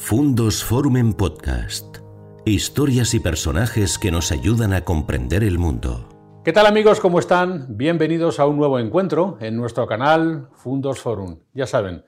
[0.00, 1.98] Fundos Forum en Podcast.
[2.46, 6.08] Historias y personajes que nos ayudan a comprender el mundo.
[6.44, 6.98] ¿Qué tal amigos?
[7.00, 7.76] ¿Cómo están?
[7.76, 11.40] Bienvenidos a un nuevo encuentro en nuestro canal Fundos Forum.
[11.52, 12.04] Ya saben,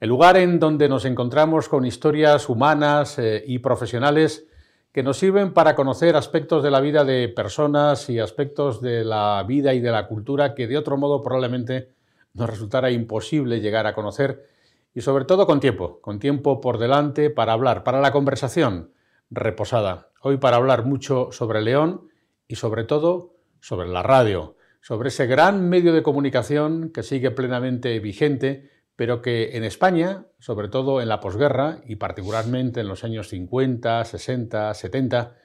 [0.00, 4.46] el lugar en donde nos encontramos con historias humanas eh, y profesionales
[4.92, 9.44] que nos sirven para conocer aspectos de la vida de personas y aspectos de la
[9.46, 11.90] vida y de la cultura que de otro modo probablemente
[12.32, 14.53] nos resultara imposible llegar a conocer
[14.94, 18.92] y sobre todo con tiempo, con tiempo por delante para hablar, para la conversación
[19.28, 20.10] reposada.
[20.22, 22.08] Hoy para hablar mucho sobre León
[22.46, 27.98] y sobre todo sobre la radio, sobre ese gran medio de comunicación que sigue plenamente
[27.98, 33.28] vigente, pero que en España, sobre todo en la posguerra y particularmente en los años
[33.28, 35.36] 50, 60, 70,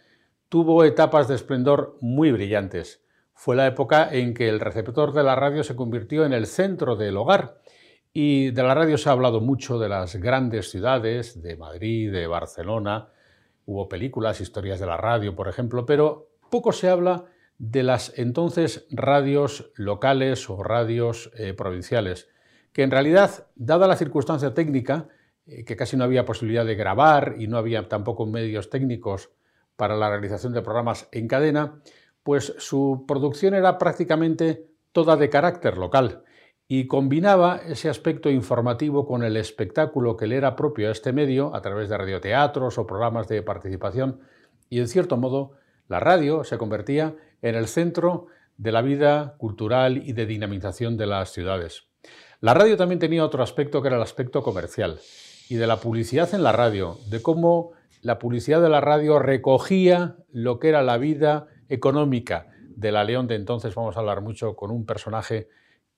[0.47, 3.03] tuvo etapas de esplendor muy brillantes.
[3.33, 6.95] Fue la época en que el receptor de la radio se convirtió en el centro
[6.95, 7.58] del hogar
[8.13, 12.27] y de la radio se ha hablado mucho de las grandes ciudades, de Madrid, de
[12.27, 13.09] Barcelona,
[13.65, 17.25] hubo películas, historias de la radio, por ejemplo, pero poco se habla
[17.59, 22.29] de las entonces radios locales o radios eh, provinciales,
[22.73, 25.07] que en realidad, dada la circunstancia técnica,
[25.45, 29.29] eh, que casi no había posibilidad de grabar y no había tampoco medios técnicos
[29.75, 31.81] para la realización de programas en cadena,
[32.23, 36.23] pues su producción era prácticamente toda de carácter local
[36.71, 41.55] y combinaba ese aspecto informativo con el espectáculo que le era propio a este medio
[41.55, 44.19] a través de radioteatros o programas de participación
[44.69, 45.53] y en cierto modo
[45.87, 51.07] la radio se convertía en el centro de la vida cultural y de dinamización de
[51.07, 51.87] las ciudades.
[52.39, 54.99] La radio también tenía otro aspecto que era el aspecto comercial
[55.49, 57.71] y de la publicidad en la radio, de cómo
[58.03, 63.25] la publicidad de la radio recogía lo que era la vida económica de la León
[63.25, 63.73] de entonces.
[63.73, 65.49] Vamos a hablar mucho con un personaje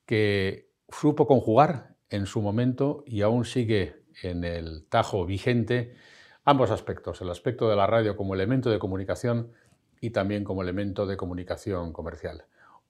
[0.06, 5.96] que supo conjugar en su momento y aún sigue en el tajo vigente
[6.44, 9.52] ambos aspectos, el aspecto de la radio como elemento de comunicación
[10.00, 12.46] y también como elemento de comunicación comercial.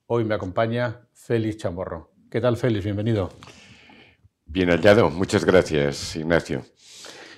[0.06, 2.10] Hoy me acompaña Félix Chamorro.
[2.30, 2.84] ¿Qué tal, Félix?
[2.84, 3.30] Bienvenido.
[4.46, 5.10] Bien hallado.
[5.10, 6.64] Muchas gracias, Ignacio.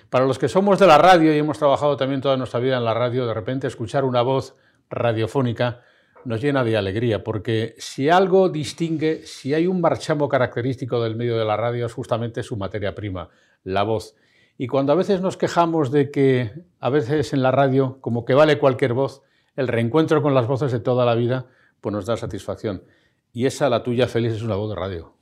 [0.08, 2.84] Para los que somos de la radio y hemos trabajado también toda nuestra vida en
[2.84, 4.54] la radio, de repente escuchar una voz
[4.88, 5.82] radiofónica
[6.24, 11.38] nos llena de alegría, porque si algo distingue, si hay un marchamo característico del medio
[11.38, 13.30] de la radio es justamente su materia prima,
[13.62, 14.14] la voz.
[14.56, 18.34] Y cuando a veces nos quejamos de que a veces en la radio, como que
[18.34, 19.22] vale cualquier voz,
[19.56, 21.46] el reencuentro con las voces de toda la vida,
[21.80, 22.84] pues nos da satisfacción.
[23.32, 25.13] Y esa, la tuya, Félix, es una voz de radio.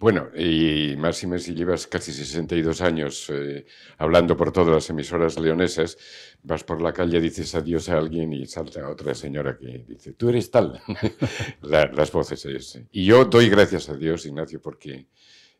[0.00, 3.66] Bueno, y más y más si llevas casi 62 años eh,
[3.98, 5.98] hablando por todas las emisoras leonesas,
[6.42, 10.30] vas por la calle, dices adiós a alguien y salta otra señora que dice, tú
[10.30, 10.80] eres tal.
[11.60, 12.80] las voces es.
[12.90, 15.08] Y yo doy gracias a Dios, Ignacio, porque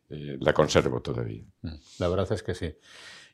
[0.09, 1.43] eh, la conservo todavía.
[1.61, 2.75] Mm, la verdad es que sí.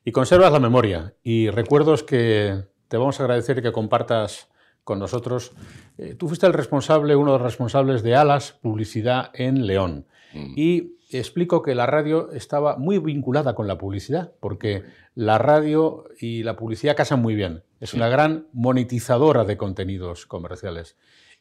[0.04, 4.50] Y conservas la memoria y recuerdos que te vamos a agradecer que compartas
[4.84, 5.54] con nosotros.
[5.98, 10.06] Eh, tú fuiste el responsable, uno de los responsables de Alas Publicidad en León.
[10.34, 10.54] Mm.
[10.56, 14.84] Y explico que la radio estaba muy vinculada con la publicidad, porque
[15.16, 17.64] la radio y la publicidad casan muy bien.
[17.80, 20.98] Es una gran monetizadora de contenidos comerciales.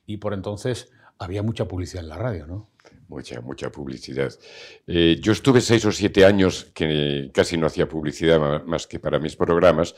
[0.06, 2.68] Y por entonces había mucha publicidad en la radio, ¿no?
[3.08, 4.32] Mucha, mucha publicidad.
[4.86, 9.20] Eh, yo estuve seis o siete años que casi no hacía publicidad más que para
[9.20, 9.94] mis programas,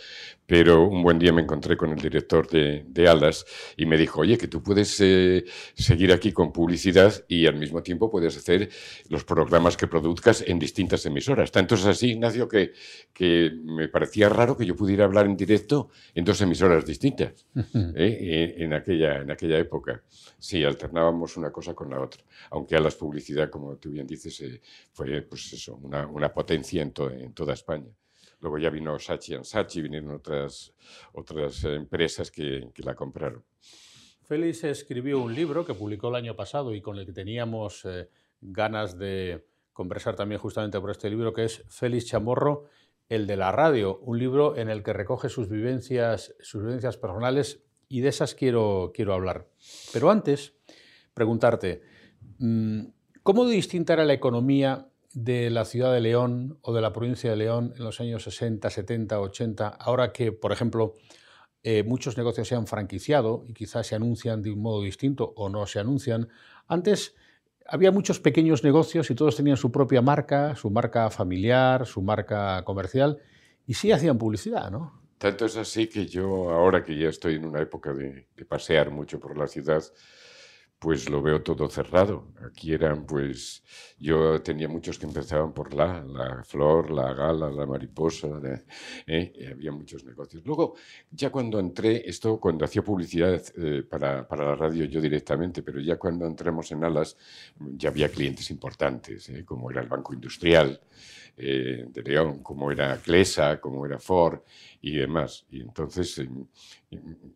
[0.47, 3.47] pero un buen día me encontré con el director de, de Alas
[3.79, 7.83] y me dijo, oye, que tú puedes eh, seguir aquí con publicidad y al mismo
[7.83, 8.69] tiempo puedes hacer
[9.09, 11.51] los programas que produzcas en distintas emisoras.
[11.51, 12.73] Tanto es así, Ignacio, que,
[13.15, 18.55] que me parecía raro que yo pudiera hablar en directo en dos emisoras distintas ¿eh?
[18.59, 20.03] en, aquella, en aquella época.
[20.39, 24.61] Sí, alternábamos una cosa con la otra, aunque Alas publicidad, como tú bien dices, eh,
[24.93, 27.91] fue pues eso, una, una potencia en, en, toda España.
[28.41, 30.73] Luego ya vino Sachi and Sachi, vinieron otras,
[31.13, 33.43] otras empresas que, que, la compraron.
[34.23, 38.09] Félix escribió un libro que publicó el año pasado y con el que teníamos eh,
[38.41, 42.67] ganas de conversar también justamente por este libro, que es Félix Chamorro,
[43.09, 47.63] el de la radio, un libro en el que recoge sus vivencias, sus vivencias personales
[47.89, 49.49] y de esas quiero, quiero hablar.
[49.93, 50.55] Pero antes,
[51.15, 51.83] preguntarte,
[52.39, 57.37] ¿Cómo distinta era la economía de la ciudad de León o de la provincia de
[57.37, 60.95] León en los años 60, 70, 80, ahora que, por ejemplo,
[61.63, 65.49] eh, muchos negocios se han franquiciado y quizás se anuncian de un modo distinto o
[65.49, 66.29] no se anuncian?
[66.67, 67.17] Antes
[67.67, 72.63] había muchos pequeños negocios y todos tenían su propia marca, su marca familiar, su marca
[72.65, 73.19] comercial,
[73.67, 75.03] y sí hacían publicidad, ¿no?
[75.19, 79.19] Tanto es así que yo, ahora que ya estoy en una época de pasear mucho
[79.19, 79.83] por la ciudad,
[80.79, 82.29] pues lo veo todo cerrado.
[82.47, 83.65] Aquí eran, pues,
[83.99, 88.29] yo tenía muchos que empezaban por la, la flor, la gala, la mariposa,
[89.07, 89.49] ¿eh?
[89.51, 90.45] había muchos negocios.
[90.47, 90.75] Luego,
[91.11, 95.81] ya cuando entré, esto cuando hacía publicidad eh, para, para, la radio yo directamente, pero
[95.81, 97.17] ya cuando entramos en Alas,
[97.59, 99.45] ya había clientes importantes, ¿eh?
[99.45, 100.81] como era el Banco Industrial
[101.39, 104.41] de León, como era Clesa, como era Ford
[104.81, 105.47] y demás.
[105.51, 106.21] Y entonces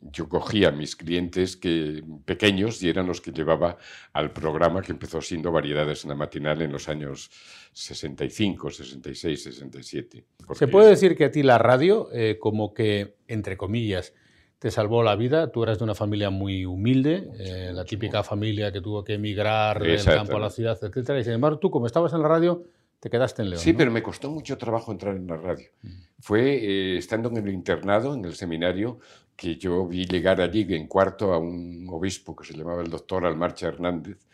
[0.00, 3.76] yo cogía a mis clientes que, pequeños y eran los que llevaba
[4.12, 7.30] al programa que empezó siendo Variedades en la matinal en los años
[7.72, 10.24] 65, 66, 67.
[10.54, 14.14] ¿Se puede decir que a ti la radio, eh, como que, entre comillas,
[14.62, 15.50] te salvó la vida.
[15.50, 19.82] Tú eras de una familia muy humilde, eh, la típica familia que tuvo que emigrar
[19.82, 21.18] del campo a la ciudad, etc.
[21.18, 22.62] Y sin embargo, tú, como estabas en la radio,
[23.02, 23.60] te quedaste en León.
[23.60, 25.68] Sí, pero me costó mucho trabajo entrar en la radio.
[25.82, 25.88] Mm.
[26.20, 29.00] Fue eh, estando en el internado, en el seminario,
[29.34, 33.26] que yo vi llegar allí en cuarto a un obispo que se llamaba el doctor
[33.26, 34.28] Almarcha Hernández,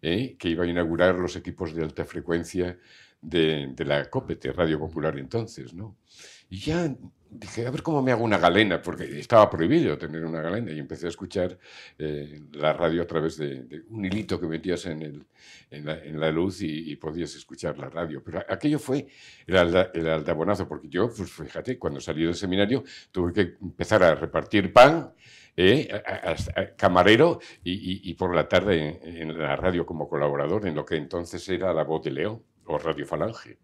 [0.00, 2.78] eh, que iba a inaugurar los equipos de alta frecuencia
[3.20, 5.98] de, de la COPET, Radio Popular entonces, ¿no?
[6.50, 6.94] Y ya
[7.34, 10.78] dije, a ver cómo me hago una galena, porque estaba prohibido tener una galena y
[10.78, 11.58] empecé a escuchar
[11.98, 15.26] eh, la radio a través de, un hilito que metías en, el,
[15.70, 18.22] en, la, luz y, podías escuchar la radio.
[18.24, 19.06] Pero aquello fue
[19.46, 19.56] el,
[19.94, 24.72] el aldabonazo, porque yo, pues fíjate, cuando salí del seminario tuve que empezar a repartir
[24.72, 25.12] pan.
[25.56, 25.88] Eh,
[26.76, 31.48] camarero y, y, por la tarde en, la radio como colaborador en lo que entonces
[31.48, 33.58] era La Voz de León o Radio Falange.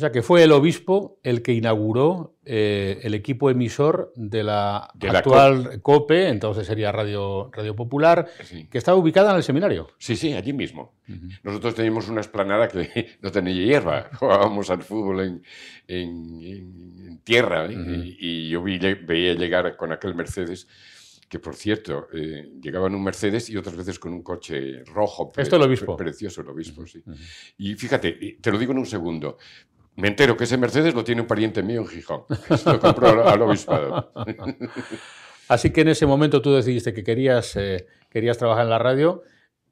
[0.00, 4.88] O sea, que fue el obispo el que inauguró eh, el equipo emisor de la,
[4.98, 8.26] actual COPE, entonces sería Radio, Radio Popular,
[8.70, 9.88] que estaba ubicada en el seminario.
[9.98, 10.94] Sí, sí, allí mismo.
[11.42, 15.42] Nosotros teníamos una esplanada que no tenía hierba, jugábamos al fútbol
[15.86, 18.16] en, tierra ¿eh?
[18.18, 20.66] y, yo veía llegar con aquel Mercedes
[21.28, 25.30] que por cierto, eh, llegaba en un Mercedes y otras veces con un coche rojo.
[25.36, 25.96] Esto es el obispo.
[25.96, 27.04] Precioso el obispo, sí.
[27.58, 29.38] Y fíjate, te lo digo en un segundo,
[29.96, 32.22] me entero que ese Mercedes lo tiene un pariente mío en Gijón.
[32.66, 34.12] Lo compró al obispado.
[35.48, 39.22] Así que en ese momento tú decidiste que querías, eh, querías trabajar en la radio,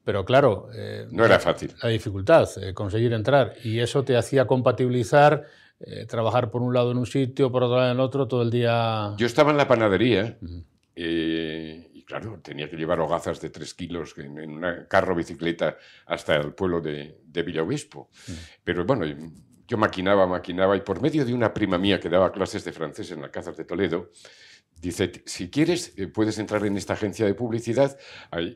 [0.04, 0.68] pero claro...
[0.74, 1.72] Eh, no era fácil.
[1.82, 3.54] La dificultad, eh, conseguir entrar.
[3.62, 5.46] Y eso te hacía compatibilizar
[6.08, 9.14] trabajar por un lado en un sitio, por otro lado en otro, todo el día...
[9.16, 10.36] Yo estaba en la panadería
[10.96, 15.76] y claro, tenía que llevar hogazas de tres kilos en, un carro bicicleta
[16.06, 18.10] hasta el pueblo de, de Villaobispo.
[18.64, 19.06] Pero bueno
[19.68, 23.10] yo maquinaba, maquinaba, y por medio de una prima mía que daba clases de francés
[23.10, 24.10] en Alcázar de Toledo,
[24.80, 27.98] dice, si quieres, eh, puedes entrar en esta agencia de publicidad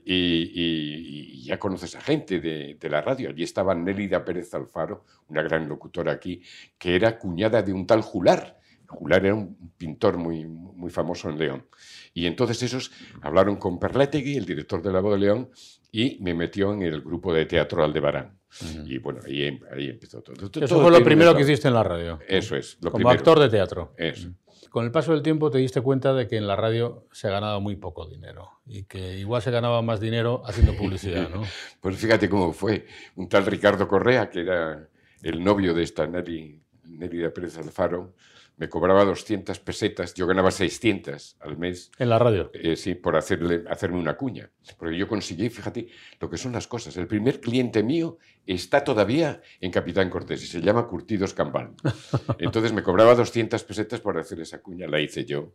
[0.06, 3.28] y, ya conoces a gente de, la radio.
[3.28, 6.42] Allí estaba Nélida Pérez Alfaro, una gran locutora aquí,
[6.78, 8.58] que era cuñada de un tal Jular.
[8.86, 11.66] Jular era un pintor muy, muy famoso en León.
[12.14, 15.50] Y entonces esos hablaron con Perletegui, el director de La Voz de León,
[15.90, 18.41] y me metió en el grupo de teatro Aldebarán.
[18.84, 20.34] Y bueno, ahí, em, ahí empezó todo.
[20.60, 22.18] Eso fue lo primero que hiciste en la radio.
[22.28, 22.76] Eso es.
[22.80, 23.94] Lo como actor de teatro.
[23.96, 24.28] Eso.
[24.70, 27.58] Con el paso del tiempo te diste cuenta de que en la radio se ganaba
[27.60, 31.42] muy poco dinero y que igual se ganaba más dinero haciendo publicidad, ¿no?
[31.80, 32.86] pues fíjate cómo fue.
[33.16, 34.88] Un tal Ricardo Correa, que era
[35.22, 38.14] el novio de esta Nelly, Nelly de Pérez Alfaro,
[38.62, 41.90] me cobraba 200 pesetas, yo ganaba 600 al mes.
[41.98, 42.48] ¿En la radio?
[42.54, 44.52] Eh, sí, por hacerle, hacerme una cuña.
[44.78, 45.88] Porque yo conseguí, fíjate
[46.20, 46.96] lo que son las cosas.
[46.96, 51.72] El primer cliente mío está todavía en Capitán Cortés y se llama Curtidos Cambal.
[52.38, 55.54] Entonces me cobraba 200 pesetas por hacer esa cuña, la hice yo.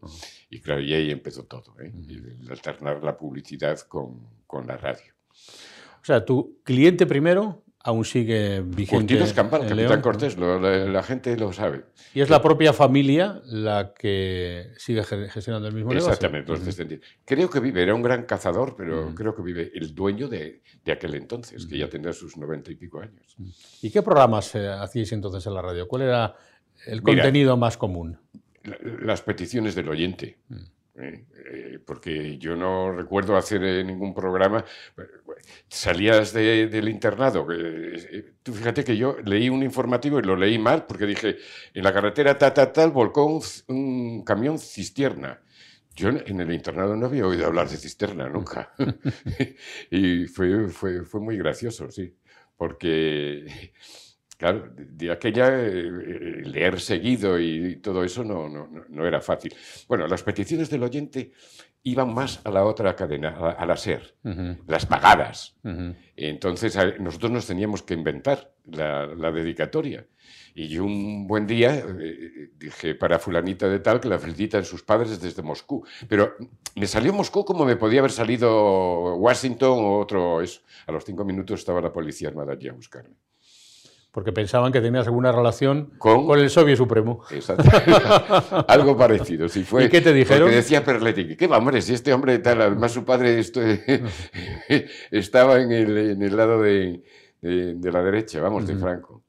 [0.49, 1.93] Y claro, y ahí empezó todo, ¿eh?
[2.49, 5.13] alternar la publicidad con, con la radio.
[6.01, 8.97] O sea, tu cliente primero aún sigue vigente.
[8.97, 11.85] Curtidos Campal, Capitán Cortés, la, gente lo sabe.
[12.13, 16.99] Y es la propia familia la que sigue gestionando el mismo Exactamente, negocio.
[17.23, 21.15] Creo que vive, era un gran cazador, pero creo que vive el dueño de, aquel
[21.15, 23.37] entonces, que ya tendrá sus noventa y pico años.
[23.81, 25.87] ¿Y qué programas eh, hacíais entonces en la radio?
[25.87, 26.35] ¿Cuál era
[26.87, 28.19] el contenido más común?
[28.99, 30.39] las peticiones del oyente.
[30.51, 30.55] ¿eh?
[30.99, 34.65] Eh, porque yo no recuerdo hacer eh, ningún programa.
[35.67, 37.47] Salías del internado.
[38.41, 41.37] tú fíjate que yo leí un informativo y lo leí mal porque dije,
[41.73, 45.39] en la carretera tal, tal, tal, volcó un, camión cisterna.
[45.95, 48.73] Yo en el internado no había oído hablar de cisterna nunca.
[49.91, 52.15] y fue, fue, fue muy gracioso, sí,
[52.55, 53.71] porque
[54.37, 55.89] Claro, de, aquella eh,
[56.45, 59.53] leer seguido y todo eso no, no, no, era fácil.
[59.87, 61.31] Bueno, las peticiones del oyente
[61.81, 64.15] iban más a la otra cadena, a, la SER,
[64.67, 65.55] las pagadas.
[66.15, 70.05] Entonces nosotros nos teníamos que inventar la, dedicatoria.
[70.53, 74.83] Y yo un buen día eh, dije para fulanita de tal que la felicitan sus
[74.83, 75.85] padres desde Moscú.
[76.07, 76.35] Pero
[76.75, 80.41] me salió Moscú como me podía haber salido Washington o otro.
[80.41, 80.61] Eso.
[80.87, 83.15] A los cinco minutos estaba la policía armada allí a buscarme
[84.17, 87.21] porque pensaban que tenías alguna relación con, el Soviet Supremo.
[87.29, 87.65] Exacto.
[88.67, 89.47] Algo parecido.
[89.47, 90.47] Si fue, ¿Y qué te dijeron?
[90.47, 91.83] Porque decía Perletti, ¿qué va, hombre?
[91.83, 93.39] Si este hombre tal, además su padre
[95.11, 97.03] estaba en el, lado de,
[97.43, 99.23] la derecha, vamos, de Franco.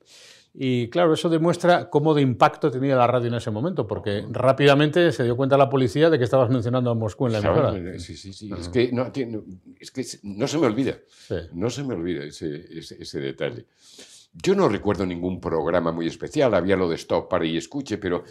[0.55, 5.13] Y claro, eso demuestra cómo de impacto tenía la radio en ese momento, porque rápidamente
[5.13, 7.99] se dio cuenta la policía de que estabas mencionando a Moscú en la emisora.
[7.99, 8.51] Sí, sí, sí.
[8.59, 9.13] Es, que no,
[9.79, 10.97] es que no se me olvida.
[11.53, 13.67] No se me olvida ese, ese detalle.
[14.43, 18.25] Yo no recuerdo ningún programa muy especial, había lo de Stop, para y escuche, pero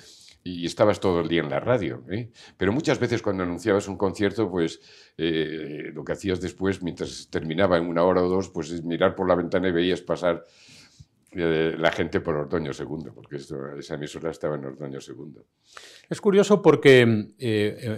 [0.47, 2.03] y estabas todo el día en la radio.
[2.09, 2.31] ¿eh?
[2.55, 4.79] Pero muchas veces cuando anunciabas un concierto, pues
[5.17, 9.15] eh, lo que hacías después, mientras terminaba en una hora o dos, pues es mirar
[9.15, 10.43] por la ventana y veías pasar
[11.31, 15.41] eh, la gente por Ordoño II, porque esa emisora estaba en Ordoño II.
[16.09, 17.27] Es curioso porque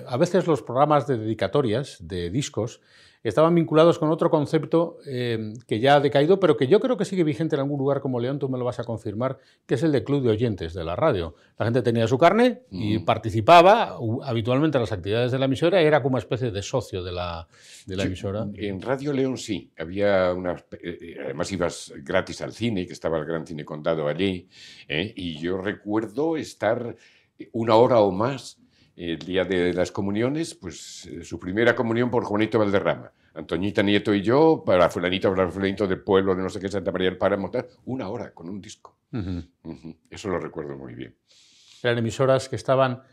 [0.08, 2.82] a veces los programas de dedicatorias de discos
[3.24, 7.06] estaban vinculados con otro concepto eh, que ya ha decaído, pero que yo creo que
[7.06, 9.84] sigue vigente en algún lugar como León, tú me lo vas a confirmar, que es
[9.84, 11.36] el de club de oyentes de la radio.
[11.58, 15.86] La gente tenía su carne y participaba habitualmente en las actividades de la emisora y
[15.86, 17.48] era como una especie de socio de la,
[17.86, 18.48] de la emisora.
[18.56, 20.54] En Radio León sí, había una...
[20.54, 24.48] Eh, eh, además ibas gratis al cine, que estaba el Gran Cine Condado allí,
[24.88, 26.96] y yo recuerdo estar
[27.52, 28.59] una hora o más
[29.00, 33.14] el día de las comuniones, pues eh, su primera comunión por Juanito Valderrama.
[33.34, 36.92] Antoñita Nieto y yo, para fulanito, para fulanito del pueblo de no sé qué, Santa
[36.92, 37.50] María del Páramo,
[37.86, 38.98] una hora con un disco.
[40.10, 41.16] Eso lo recuerdo muy bien.
[41.82, 43.04] Eran emisoras que estaban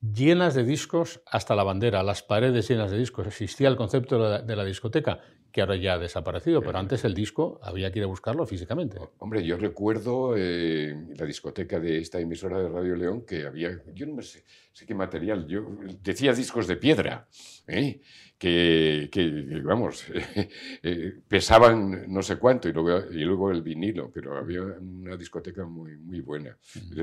[0.00, 3.26] llenas de discos hasta la bandera, las paredes llenas de discos.
[3.26, 5.20] Existía el concepto de la, discoteca,
[5.52, 8.98] que ahora ya ha desaparecido, pero antes el disco había que ir a buscarlo físicamente.
[9.18, 14.06] Hombre, yo recuerdo eh, la discoteca de esta emisora de Radio León que había, yo
[14.06, 15.64] no sé, sé qué material, yo
[16.02, 17.28] decía discos de piedra,
[17.66, 18.00] ¿eh?
[18.42, 20.04] que, vamos,
[20.82, 25.64] eh, pesaban no sé cuánto y luego, y luego el vinilo, pero había una discoteca
[25.64, 26.56] muy, muy buena.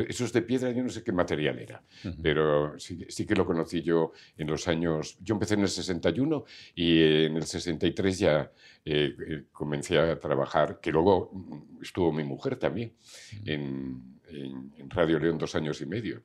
[0.07, 1.81] Eso es de piedra, yo no sé qué material era,
[2.21, 6.43] pero sí, sí, que lo conocí yo en los años, yo empecé en el 61
[6.75, 8.38] y en el 63 ya
[8.85, 12.93] eh, eh, comencé a trabajar, que luego mm, estuvo mi mujer también
[13.45, 16.23] en, en Radio León dos años y medio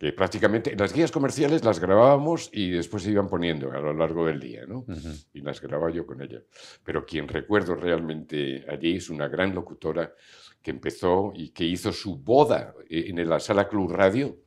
[0.00, 4.24] que prácticamente las guías comerciales las grabábamos y después se iban poniendo a lo largo
[4.26, 4.86] del día, ¿no?
[5.34, 6.40] Y las grababa yo con ella.
[6.82, 10.14] Pero quien recuerdo realmente allí es una gran locutora
[10.62, 14.38] que empezó y que hizo su boda en la sala Club Radio,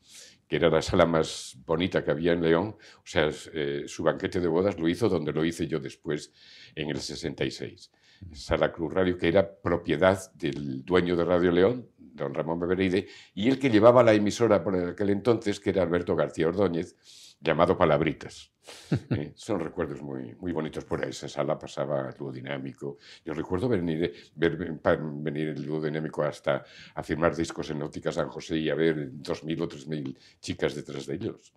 [0.54, 2.76] que era la sala más bonita que había en León.
[2.98, 6.32] O sea, eh, su banquete de bodas lo hizo donde lo hice yo después,
[6.76, 7.90] en el 66.
[8.34, 13.50] Sala Club Radio, que era propiedad del dueño de Radio León, don Ramón Beberide, y
[13.50, 16.98] el que llevaba la emisora por aquel entonces, que era Alberto García Ordóñez,
[17.44, 18.50] llamado Palabritas.
[19.10, 21.04] Eh, son recuerdos muy, muy bonitos por.
[21.04, 22.98] Esa sala pasaba el dúo dinámico.
[23.26, 26.64] Yo recuerdo venir, ver, venir el dúo dinámico hasta
[26.96, 30.18] a firmar discos en Óptica San José y a ver dos mil o tres mil
[30.40, 31.54] chicas detrás de ellos.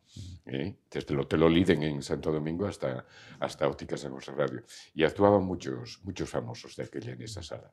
[0.46, 0.74] ¿eh?
[0.90, 3.06] Desde el Hotel Oliden en Santo Domingo hasta,
[3.38, 4.64] hasta Óptica San José Radio.
[4.92, 7.70] Y actuaban muchos, muchos famosos de aquella en esa sala.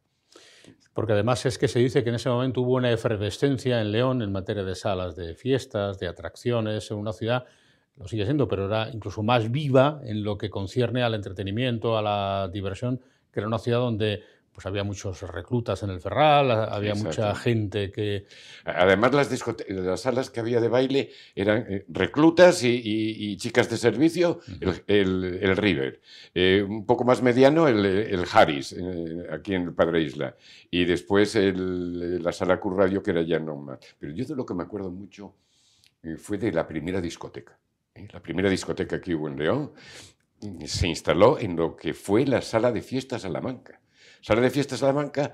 [0.93, 4.22] Porque además es que se dice que en ese momento hubo una efervescencia en León
[4.22, 7.46] en materia de salas de fiestas, de atracciones, en una ciudad,
[7.97, 12.01] lo sigue siendo, pero era incluso más viva en lo que concierne al entretenimiento, a
[12.01, 13.00] la diversión,
[13.31, 14.23] que era una ciudad donde
[14.53, 18.27] pues había muchos reclutas en el Ferral, había mucha gente que...
[18.65, 24.41] Además, las, las salas que había de baile eran eh, reclutas y, chicas de servicio,
[24.85, 26.01] el, River.
[26.35, 30.35] Eh, un poco más mediano, el, Harris, eh, aquí en el Padre Isla.
[30.69, 33.79] Y después la sala Curradio, que era ya normal.
[33.97, 35.33] Pero yo de lo que me acuerdo mucho
[36.17, 37.57] fue de la primera discoteca.
[38.12, 39.73] La primera discoteca que hubo en León
[40.65, 43.79] se instaló en lo que fue la sala de fiestas Salamanca
[44.23, 45.33] Sala de Fiestas Salamanca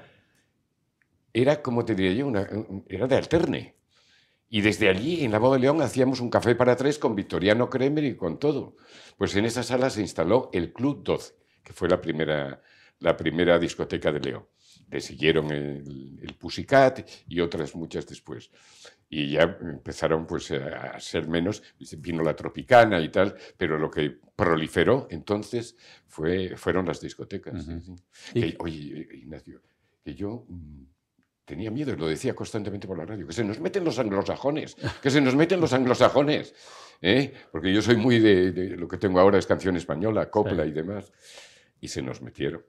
[1.31, 2.47] era, como te diría yo, una,
[2.87, 3.75] era de alterne.
[4.49, 7.69] Y desde allí, en la Boda de León, hacíamos un café para tres con Victoriano
[7.69, 8.77] Kremer y con todo.
[9.15, 12.63] Pues en esa sala se instaló el Club 12, que fue la primera,
[12.97, 14.47] la primera discoteca de León.
[14.89, 16.37] Le siguieron el, el
[17.27, 18.49] y otras muchas después
[19.09, 21.63] y ya empezaron pues a ser menos,
[21.97, 25.75] vino la tropicana y tal, pero lo que proliferó entonces
[26.07, 27.67] fue, fueron las discotecas.
[28.59, 29.61] oye, Ignacio,
[30.03, 30.83] que yo mm,
[31.43, 34.77] tenía miedo y lo decía constantemente por la radio, que se nos meten los anglosajones,
[35.01, 36.53] que se nos meten los anglosajones.
[37.01, 37.33] ¿eh?
[37.51, 41.11] Porque yo soy muy de, lo que tengo ahora es canción española, copla y demás.
[41.81, 42.65] Y se nos metieron.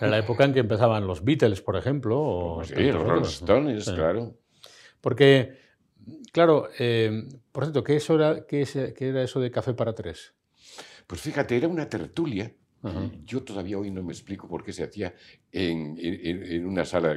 [0.00, 2.20] En la época en que empezaban los Beatles, por ejemplo.
[2.20, 4.34] O pues sí, los Rolling Stones, claro.
[5.00, 5.56] Porque,
[6.32, 10.34] claro, eh, por cierto, ¿qué, era, qué, era eso de Café para Tres?
[11.06, 12.54] Pues fíjate, era una tertulia
[13.24, 15.14] Yo todavía hoy no me explico por qué se hacía
[15.52, 17.14] en, en, una sala,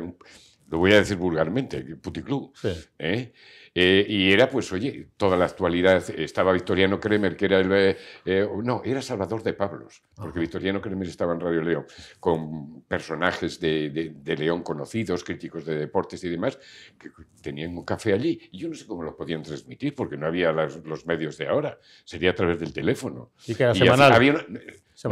[0.69, 2.51] lo voy a decir vulgarmente, puticlub.
[2.55, 2.73] Sí.
[2.99, 3.33] ¿eh?
[3.75, 6.03] Eh, y era, pues, oye, toda la actualidad.
[6.11, 7.97] Estaba Victoriano Kremer, que era el.
[8.25, 11.85] Eh, no, era Salvador de Pablos, porque Victoriano Kremer estaba en Radio León,
[12.19, 16.59] con personajes de, de, León conocidos, críticos de deportes y demás,
[16.99, 17.09] que
[17.41, 18.39] tenían un café allí.
[18.51, 21.79] Y yo no sé cómo lo podían transmitir, porque no había los medios de ahora.
[22.05, 23.31] Sería a través del teléfono.
[23.47, 24.13] ¿Y que era semanal?
[24.13, 24.45] Había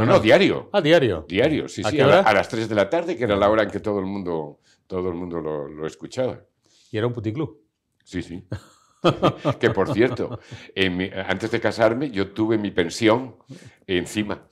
[0.05, 0.69] No, diario.
[0.71, 1.25] Ah, diario.
[1.27, 1.99] Diario, sí, sí.
[1.99, 4.59] A, las 3 de la tarde, que era la hora en que todo el mundo,
[4.91, 6.43] todo el mundo lo, lo escuchaba.
[6.91, 7.61] ¿Y era un puticlub?
[8.03, 8.45] Sí, sí.
[9.61, 10.37] que por cierto,
[11.27, 13.37] antes de casarme yo tuve mi pensión
[13.87, 14.49] encima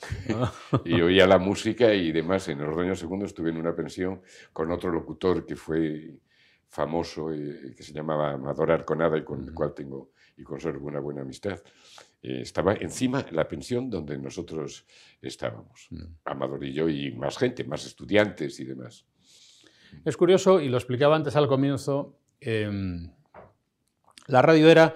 [0.86, 2.48] y oía la música y demás.
[2.48, 4.22] En los años segundos estuve en una pensión
[4.53, 6.22] con otro locutor que fue
[6.69, 11.01] famoso, eh, que se llamaba Amador Arconada y con el cual tengo y conservo una
[11.01, 11.60] buena amistad.
[12.22, 14.86] Eh, estaba encima la pensión donde nosotros
[15.22, 16.03] estábamos, mm.
[16.24, 19.05] Amador y yo y más gente, más estudiantes y demás.
[20.05, 23.12] Es curioso, y lo explicaba antes al comienzo, em,
[24.27, 24.93] la radio era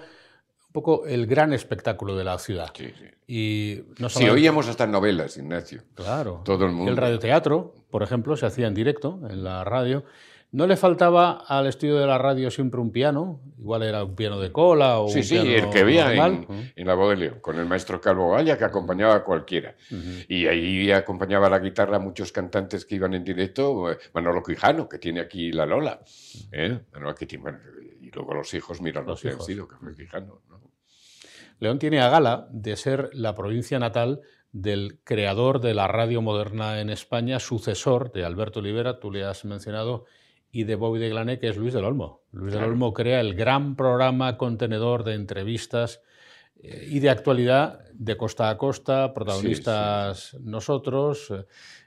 [0.66, 2.70] un poco el gran espectáculo de la ciudad.
[2.74, 3.04] Sí, sí.
[3.26, 5.82] Y no sí, oíamos hasta novelas, Ignacio.
[5.94, 6.42] Claro.
[6.44, 6.90] Todo el mundo.
[6.90, 10.04] El radioteatro, por ejemplo, se hacía en directo en la radio.
[10.54, 14.38] No le faltaba al estudio de la radio siempre un piano, igual era un piano
[14.38, 17.40] de cola o sí, un sí, el que había en, en, la voz de León,
[17.40, 19.74] con el maestro Calvo Galla que acompañaba a cualquiera.
[20.28, 24.88] Y ahí acompañaba la guitarra a muchos cantantes que iban en directo, eh, Manolo Quijano,
[24.88, 26.00] que tiene aquí la Lola.
[26.52, 26.78] ¿eh?
[28.00, 30.40] y luego los hijos, mira los que han sido, que fue Quijano.
[31.58, 34.20] León tiene a gala de ser la provincia natal
[34.52, 39.44] del creador de la radio moderna en España, sucesor de Alberto Olivera, tú le has
[39.44, 40.04] mencionado,
[40.54, 42.22] y de Bobby de Glané, que es Luis del Olmo.
[42.30, 46.00] Luis del Olmo crea el gran programa contenedor de entrevistas
[46.62, 51.34] eh, y de actualidad de costa a costa, protagonistas nosotros.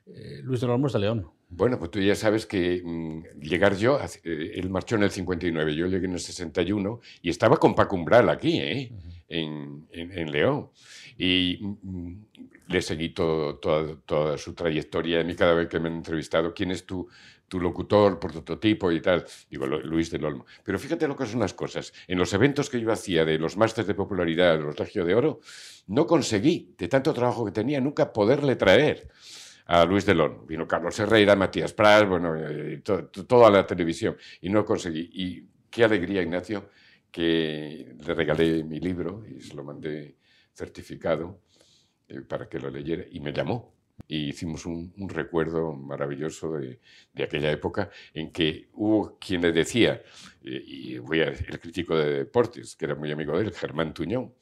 [0.05, 1.31] Eh, Luis del Olmo es de León.
[1.47, 5.74] Bueno, pues tú ya sabes que mm, llegar yo, eh, él marchó en el 59,
[5.74, 8.91] yo llegué en el 61 y estaba con Paco Umbral aquí, ¿eh?
[9.29, 10.71] en, en, León.
[11.17, 12.13] Y mm,
[12.67, 15.22] le seguí todo, toda, toda, su trayectoria.
[15.22, 17.07] A mí cada vez que me han entrevistado, ¿quién es tu,
[17.48, 19.25] tu locutor, prototipo y tal?
[19.50, 20.46] Digo, Luis del Olmo.
[20.64, 21.94] Pero fíjate lo que son las cosas.
[22.07, 25.16] En los eventos que yo hacía de los másteres de popularidad, de los Regio de
[25.16, 25.40] Oro,
[25.88, 29.07] no conseguí, de tanto trabajo que tenía, nunca poderle traer
[29.68, 30.46] a Luis Delón.
[30.48, 34.18] Vino Carlos Herrera, Matías Pras, bueno, eh, toda la televisión.
[34.42, 35.10] Y no conseguí.
[35.14, 36.70] Y qué alegría, Ignacio,
[37.12, 40.18] que le regalé mi libro y se lo mandé
[40.53, 41.42] certificado
[42.07, 43.76] eh, para que lo leyera y me llamó.
[44.07, 46.79] Y hicimos un, recuerdo maravilloso de,
[47.24, 50.01] aquella época en que hubo quien le decía,
[50.44, 53.94] eh, y voy a, el crítico de deportes, que era muy amigo de él, Germán
[53.94, 54.33] Tuñón,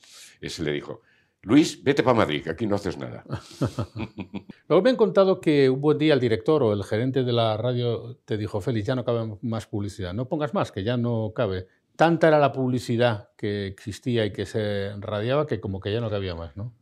[0.41, 1.01] ese le dijo,
[1.41, 3.23] Luis, vete para Madrid, que aquí no haces nada.
[4.67, 7.55] Luego me han contado que un buen día el director o el gerente de la
[7.55, 11.33] radio te dijo, Félix, ya no cabe más publicidad, no pongas más, que ya no
[11.35, 16.01] cabe tanta era la publicidad que existía y que se radiaba que como que ya
[16.01, 16.73] no cabía más, ¿no?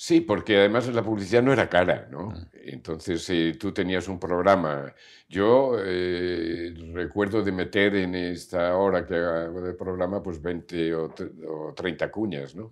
[0.00, 2.28] Sí, porque además la publicidad no era cara, ¿no?
[2.28, 2.46] Mm.
[2.66, 4.94] Entonces, si tú tenías un programa,
[5.28, 11.74] yo eh, recuerdo de meter en esta hora que hago de programa, pues 20 o,
[11.74, 12.70] 30 cuñas, ¿no?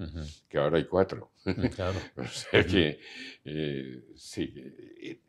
[0.48, 1.32] Que ahora hay cuatro.
[1.74, 1.98] Claro.
[2.16, 3.00] o sea que,
[3.44, 4.54] eh, sí,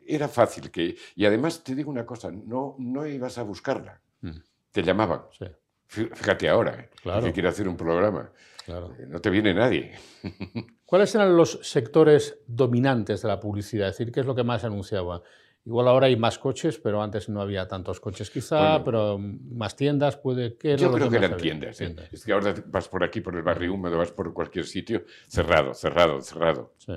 [0.05, 0.95] era fácil que...
[1.15, 4.37] Y además, te digo una cosa, no, no ibas a buscarla, mm.
[4.71, 5.23] te llamaban.
[5.31, 5.47] Sí.
[5.87, 6.89] Fíjate ahora, ¿eh?
[7.23, 8.31] que quiere hacer un programa.
[8.67, 9.93] Eh, no te viene nadie.
[10.87, 13.89] ¿Cuáles eran los sectores dominantes de la publicidad?
[13.89, 15.21] Es decir, ¿qué es lo que más anunciaba?
[15.65, 20.15] Igual ahora hay más coches, pero antes no había tantos coches quizá, pero más tiendas
[20.15, 20.55] puede...
[20.55, 23.73] ¿qué yo creo que, eran tiendas, Es que ahora vas por aquí, por el barrio
[23.73, 26.73] húmedo, vas por cualquier sitio, cerrado, cerrado, cerrado.
[26.77, 26.93] Sí.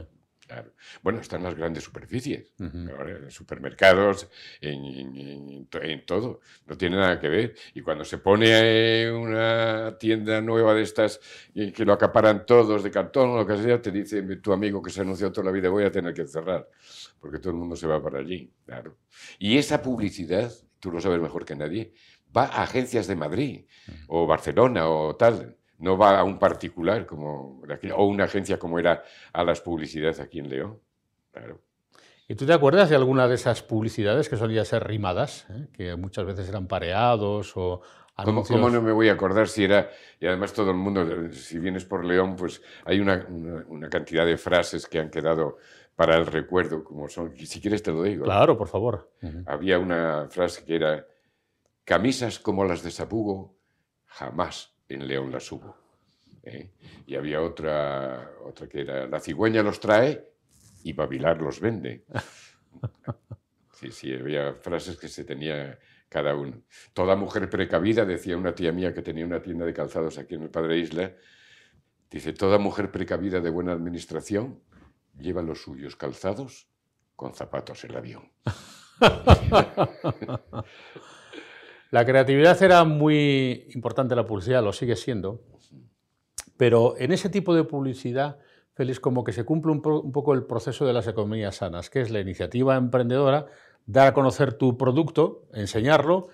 [1.03, 4.29] Bueno, están las grandes superficies, en supermercados,
[4.61, 5.67] en,
[6.07, 7.55] todo, no tiene nada que ver.
[7.75, 11.21] Y cuando se pone una tienda nueva de estas
[11.55, 14.83] y que lo acaparan todos de cartón o lo que sea, te dice tu amigo
[14.83, 16.69] que se ha anunciado toda la vida, voy a tener que cerrar,
[17.21, 18.97] porque todo el mundo se va para allí, claro.
[19.39, 21.93] Y esa publicidad, tú lo sabes mejor que nadie,
[22.37, 23.65] va a agencias de Madrid
[24.07, 27.62] o Barcelona o tal no va a un particular como
[27.95, 30.79] o una agencia como era a las publicidades aquí en León.
[31.33, 31.61] Claro.
[32.29, 35.66] ¿Y tú te acuerdas de alguna de esas publicidades que solían ser rimadas, eh?
[35.73, 37.81] que muchas veces eran pareados o
[38.23, 39.90] ¿Cómo, ¿Cómo, no me voy a acordar si era,
[40.21, 43.27] y además todo el mundo, si vienes por León, pues hay una,
[43.66, 45.57] una, cantidad de frases que han quedado
[45.97, 48.25] para el recuerdo, como son, si quieres te lo digo.
[48.25, 49.11] Claro, por favor.
[49.47, 51.07] Había una frase que era,
[51.85, 53.55] camisas como las de Sapugo,
[54.05, 55.76] jamás en León las hubo.
[56.42, 56.70] ¿eh?
[57.07, 60.33] Y había otra, otra que era, la cigüeña los trae
[60.85, 62.05] y Babilar los vende.
[63.81, 65.79] Sí, sí, había frases que se tenía
[66.11, 66.61] cada uno.
[66.92, 70.42] Toda mujer precavida, decía una tía mía que tenía una tienda de calzados aquí en
[70.42, 71.14] el Padre Isla,
[72.11, 74.62] dice, toda mujer precavida de buena administración
[75.18, 76.68] lleva los suyos calzados
[77.16, 78.31] con zapatos en el avión.
[81.90, 85.42] la creatividad era muy importante en la publicidad, lo sigue siendo,
[86.57, 88.38] pero en ese tipo de publicidad,
[88.74, 92.00] Félix, como que se cumple un, un poco el proceso de las economías sanas, que
[92.00, 93.46] es la iniciativa emprendedora
[93.87, 96.29] dar a conocer tu producto, enseñarlo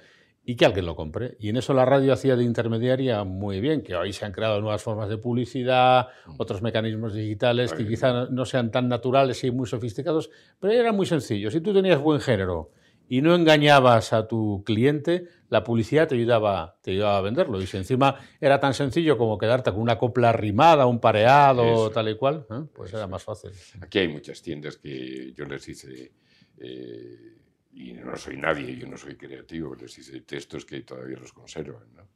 [0.44, 1.36] y que alguien lo compre.
[1.40, 4.60] Y en eso la radio hacía de intermediaria muy bien, que hoy se han creado
[4.60, 6.34] nuevas formas de publicidad, mm.
[6.38, 11.06] otros mecanismos digitales que quizá no sean tan naturales y muy sofisticados, pero eran muy
[11.06, 11.52] sencillos.
[11.52, 12.70] Si tú tenías buen género
[13.08, 17.60] y no engañabas a tu cliente, la publicidad te ayudaba, te ayudaba a venderlo.
[17.60, 22.08] Y si encima era tan sencillo como quedarte con una copla rimada, un pareado, tal
[22.08, 22.64] y cual, ¿eh?
[22.74, 23.50] pues era más fácil.
[23.80, 26.12] Aquí hay muchas tiendas que yo les hice...
[26.58, 27.32] Eh,
[27.72, 31.94] y no soy nadie, yo no soy creativo, les hice textos que todavía los conservan,
[31.94, 32.08] ¿no?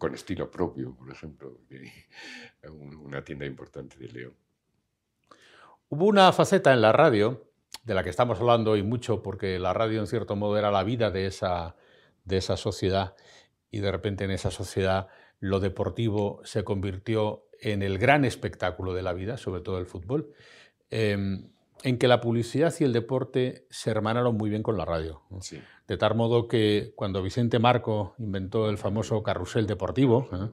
[0.00, 1.60] con estilo propio, por ejemplo,
[3.02, 4.34] una tienda importante de León.
[5.90, 7.49] Hubo una faceta en la radio,
[7.90, 10.84] de la que estamos hablando hoy mucho, porque la radio en cierto modo era la
[10.84, 11.74] vida de esa,
[12.24, 13.16] de esa sociedad,
[13.68, 15.08] y de repente en esa sociedad
[15.40, 20.32] lo deportivo se convirtió en el gran espectáculo de la vida, sobre todo el fútbol.
[20.88, 21.50] Em,
[21.82, 25.22] en que la publicidad y el deporte se hermanaron muy bien con la radio.
[25.88, 30.48] De tal modo que cuando Vicente Marco inventó el famoso carrusel deportivo, ¿eh?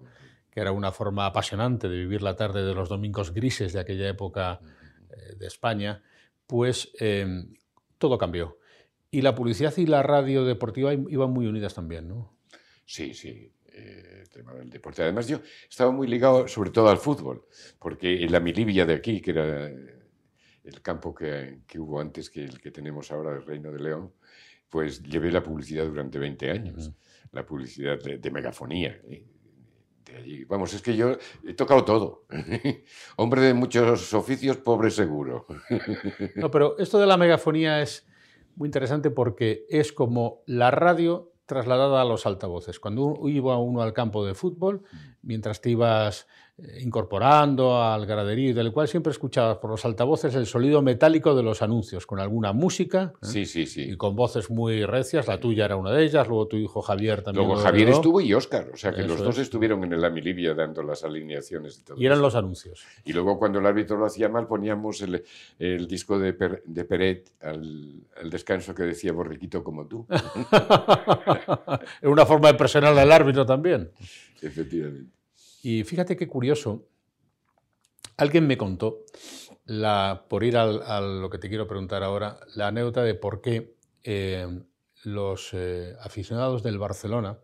[0.50, 4.10] que era una forma apasionante de vivir la tarde de los domingos grises de aquella
[4.10, 4.60] época
[5.12, 6.02] eh, de España,
[6.48, 7.54] pues em,
[7.98, 8.58] todo cambió.
[9.12, 12.38] Y la publicidad y la radio deportiva iban muy unidas también, ¿no?
[12.86, 13.52] Sí, sí.
[13.78, 15.04] Eh, el tema del deporte.
[15.04, 17.46] Además, yo estaba muy ligado sobre todo al fútbol,
[17.80, 22.60] porque en la Milivia de aquí, que era el campo que, hubo antes que el
[22.60, 24.14] que tenemos ahora, el Reino de León,
[24.70, 26.92] pues llevé la publicidad durante 20 años,
[27.32, 29.00] la publicidad de, megafonía.
[29.10, 29.24] ¿eh?
[30.16, 30.46] Allí.
[30.46, 32.26] Vamos, es que yo he tocado todo.
[33.18, 35.46] Hombre de muchos oficios, pobre seguro.
[36.36, 38.08] no, pero esto de la megafonía es
[38.56, 42.80] muy interesante porque es como la radio trasladada a los altavoces.
[42.80, 44.84] Cuando iba uno al campo de fútbol,
[45.22, 46.28] mientras te ibas
[46.80, 51.62] incorporando al graderío, del cual siempre escuchabas por los altavoces el sonido metálico de los
[51.62, 53.14] anuncios, con alguna música.
[53.22, 53.26] ¿eh?
[53.26, 53.92] Sí, sí, sí.
[53.92, 55.28] Y con voces muy recias.
[55.28, 57.46] La tuya era una de ellas, luego tu hijo Javier también.
[57.46, 60.82] Luego Javier estuvo y Óscar, o sea que los dos estuvieron en el Amilibia dando
[60.82, 62.02] las alineaciones y todo.
[62.02, 62.84] Y eran los anuncios.
[63.06, 65.24] Y luego cuando el árbitro lo hacía mal poníamos el,
[65.60, 70.08] el disco de, de Peret al, descanso que decía Borriquito como tú.
[72.02, 73.92] Era una forma de presionar al árbitro también.
[74.42, 75.17] Efectivamente.
[75.70, 76.88] Y fíjate qué curioso,
[78.16, 79.04] alguien me contó,
[80.30, 84.48] por ir a lo que te quiero preguntar ahora, la anécdota de por qué eh,
[85.04, 87.40] los eh, aficionados del Barcelona,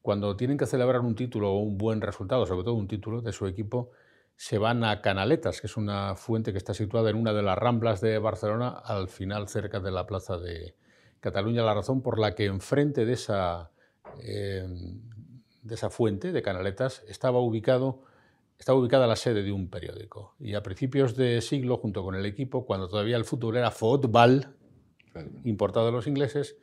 [0.00, 3.32] cuando tienen que celebrar un título o un buen resultado, sobre todo un título de
[3.32, 3.90] su equipo,
[4.36, 7.58] se van a Canaletas, que es una fuente que está situada en una de las
[7.58, 10.76] ramblas de Barcelona, al final cerca de la plaza de
[11.18, 11.64] Cataluña.
[11.64, 13.72] La razón por la que enfrente de esa
[14.22, 14.68] eh,
[15.66, 18.02] de esa fuente de Canaletas estaba, ubicado,
[18.58, 20.34] estaba ubicada la sede de un periódico.
[20.38, 24.56] Y a principios de siglo, junto con el equipo, cuando todavía el fútbol era fútbol,
[25.44, 26.56] importado de los ingleses,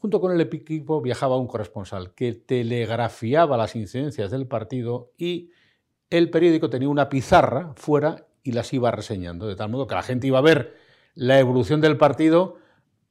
[0.00, 5.50] junto con el equipo viajaba un corresponsal que telegrafiaba las incidencias del partido y
[6.10, 10.02] el periódico tenía una pizarra fuera y las iba reseñando, de tal modo que la
[10.02, 10.76] gente iba a ver
[11.14, 12.56] la evolución del partido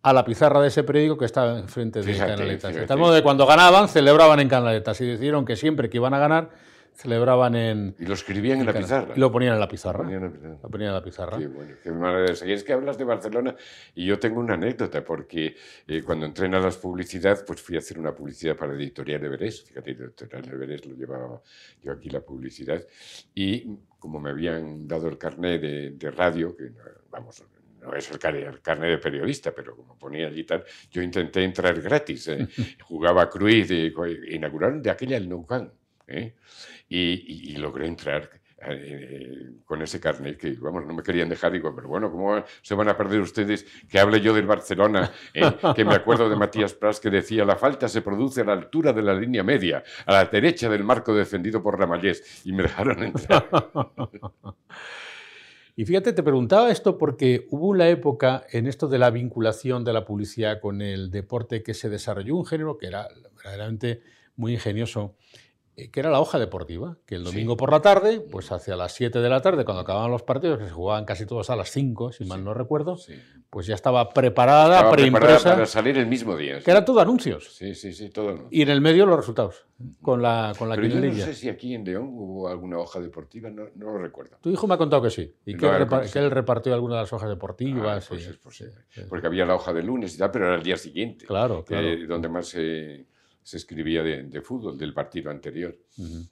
[0.10, 2.74] a la pizarra de ese periódico que estaba enfrente de Canaletas.
[2.74, 6.14] De tal modo que cuando ganaban, celebraban en Canaletas y decidieron que siempre que iban
[6.14, 6.50] a ganar,
[6.94, 7.96] celebraban en...
[8.00, 9.14] Y lo escribían en, la pizarra.
[9.14, 10.00] Y lo ponían en la pizarra.
[10.00, 11.38] Lo ponían en la pizarra.
[11.38, 13.54] Qué bueno, qué manera de Y es que hablas de Barcelona
[13.96, 17.80] y yo tengo una anécdota, porque eh, cuando entré en las publicidad, pues fui a
[17.80, 19.68] hacer una publicidad para Editorial Everest.
[19.68, 21.42] Fíjate, Editorial Everest lo llevaba
[21.84, 22.82] yo aquí la publicidad.
[23.36, 26.72] Y como me habían dado el carnet de, de radio, que
[27.12, 27.44] vamos,
[27.88, 32.28] no es el, carnet de periodista, pero como ponía allí tal, yo intenté entrar gratis.
[32.28, 32.48] ¿eh?
[32.84, 33.94] Jugaba Cruz, y,
[34.30, 35.46] inauguraron de aquella el Nou
[36.08, 36.36] ¿eh?
[36.90, 41.52] y, logré entrar eh, con ese carnet que, vamos, no me querían dejar.
[41.54, 45.12] Digo, pero bueno, ¿cómo se van a perder ustedes que hable yo del Barcelona?
[45.34, 48.54] Eh, que me acuerdo de Matías Pras que decía, la falta se produce a la
[48.54, 52.42] altura de la línea media, a la derecha del marco defendido por Ramallés.
[52.46, 53.48] Y me dejaron entrar.
[55.80, 59.94] Y fíjate, te preguntaba esto porque hubo una época en esto de la vinculación de
[59.94, 64.02] la publicidad con el deporte que se desarrolló un género que era verdaderamente
[64.36, 65.14] muy ingenioso
[65.92, 69.20] que era la hoja deportiva, que el domingo por la tarde, pues hacia las 7
[69.20, 72.12] de la tarde, cuando acababan los partidos, que se jugaban casi todos a las 5,
[72.14, 72.98] si mal no recuerdo,
[73.52, 75.52] pues ya estaba preparada, estaba preimpresa.
[75.54, 76.60] para salir el mismo día.
[76.62, 77.54] Que era todo anuncios.
[77.56, 78.50] Sí, sí, sí, todo anuncios.
[78.52, 79.68] Y en el medio los resultados,
[80.02, 83.00] con la, con la Pero yo no sé si aquí en León hubo alguna hoja
[83.00, 84.38] deportiva, no, no lo recuerdo.
[84.42, 86.20] Tu hijo me ha contado que sí, y No, que, él, era repa- porque que
[86.20, 88.04] él repartió alguna de las hojas deportivas.
[88.04, 88.74] Ah, pues y- es posible.
[89.08, 91.28] Porque había la hoja de lunes y tal, pero era el día siguiente.
[91.28, 91.86] Claro, claro.
[91.88, 93.06] eh, donde más se,
[93.48, 95.74] se escribía de, de fútbol, del partido anterior.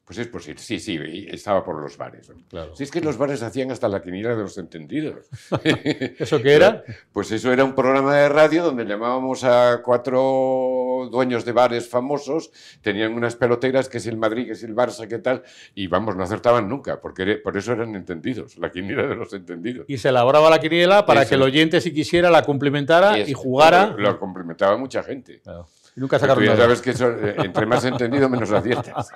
[0.04, 1.00] Pues es posible, sí, sí,
[1.32, 2.30] estaba por los bares.
[2.30, 2.36] ¿no?
[2.50, 2.76] claro.
[2.76, 5.26] Si es que los bares hacían hasta la quiniela de los entendidos.
[5.64, 6.84] ¿Eso qué era?
[7.14, 12.52] Pues eso era un programa de radio donde llamábamos a cuatro dueños de bares famosos,
[12.82, 15.42] tenían unas peloteras, que es el Madrid, que es el Barça, que tal,
[15.74, 19.32] y vamos, no acertaban nunca, porque era- por eso eran entendidos, la quiniela de los
[19.34, 19.86] entendidos.
[19.88, 21.30] Y se elaboraba la quiniela para Eso.
[21.30, 23.88] que el oyente, si quisiera, la complementara y jugara.
[23.92, 25.40] Lo, lo complementaba mucha gente.
[25.40, 25.68] Claro.
[25.96, 26.64] Y nunca sacaron tú ya nada.
[26.64, 29.12] sabes que eso, eh, entre más entendido, menos aciertas.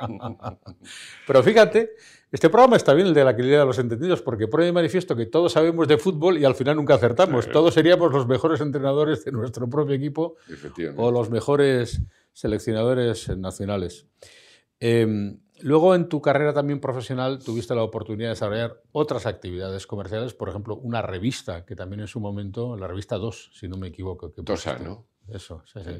[1.27, 1.91] Pero fíjate,
[2.31, 5.15] este programa está bien, el de la quiniela de los entendidos, porque pone de manifiesto
[5.15, 7.49] que todos sabemos de fútbol y al final nunca acertamos.
[7.51, 10.35] Todos seríamos los mejores entrenadores de nuestro propio equipo
[10.95, 14.07] o los mejores seleccionadores nacionales.
[14.79, 20.33] Eh, luego, en tu carrera también profesional, tuviste la oportunidad de desarrollar otras actividades comerciales,
[20.33, 23.87] por ejemplo, una revista, que también en su momento, la revista 2, si no me
[23.87, 24.31] equivoco.
[24.31, 24.43] Que.
[24.83, 25.05] ¿no?
[25.31, 25.91] Eso, sí, sí.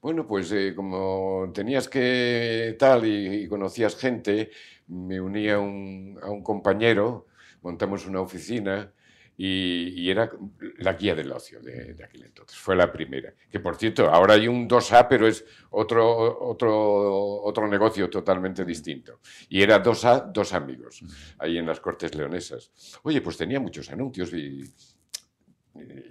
[0.00, 4.50] Bueno, pues eh, como tenías que tal y, y conocías gente,
[4.88, 7.26] me uní a un, a un compañero,
[7.62, 8.92] montamos una oficina
[9.36, 10.30] y, y era
[10.78, 12.56] la guía del ocio de, de aquel entonces.
[12.58, 13.32] Fue la primera.
[13.50, 19.20] Que por cierto, ahora hay un 2A, pero es otro, otro, otro negocio totalmente distinto.
[19.48, 21.04] Y era 2A, dos amigos,
[21.38, 22.72] ahí en las Cortes Leonesas.
[23.04, 24.68] Oye, pues tenía muchos anuncios y eh,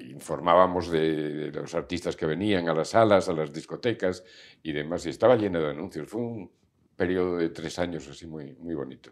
[0.09, 4.23] informábamos de, de los artistas que venían a las salas, a las discotecas
[4.63, 6.09] y demás, y estaba lleno de anuncios.
[6.09, 6.51] Fue un
[6.95, 9.11] periodo de tres años así muy, muy bonito.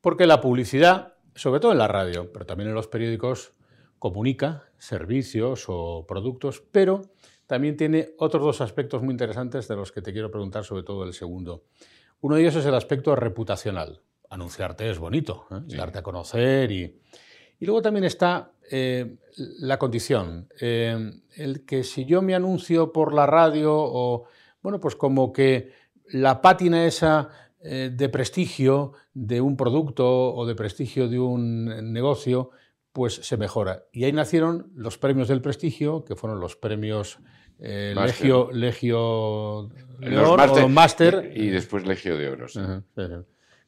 [0.00, 3.54] Porque la publicidad, sobre todo en la radio, pero también en los periódicos,
[3.98, 7.02] comunica servicios o productos, pero
[7.46, 11.04] también tiene otros dos aspectos muy interesantes de los que te quiero preguntar, sobre todo
[11.04, 11.64] el segundo.
[12.20, 14.02] Uno de ellos es el aspecto reputacional.
[14.30, 15.60] Anunciarte es bonito, ¿eh?
[15.68, 15.76] Sí.
[15.76, 17.00] darte a conocer y...
[17.60, 19.16] Y luego también está eh,
[19.60, 24.24] la condición, eh, el que si yo me anuncio por la radio o,
[24.62, 25.72] bueno, pues como que
[26.10, 27.28] la pátina esa
[27.60, 32.50] eh, de prestigio de un producto o de prestigio de un negocio,
[32.92, 33.84] pues se mejora.
[33.92, 37.18] Y ahí nacieron los premios del prestigio, que fueron los premios
[37.60, 37.92] eh.
[37.96, 39.68] Legio, Legio
[39.98, 41.32] Los León máster- o Máster.
[41.34, 42.48] Y después Legio de Oro.
[42.48, 42.60] sí.
[42.60, 43.14] Ajá, sí, sí.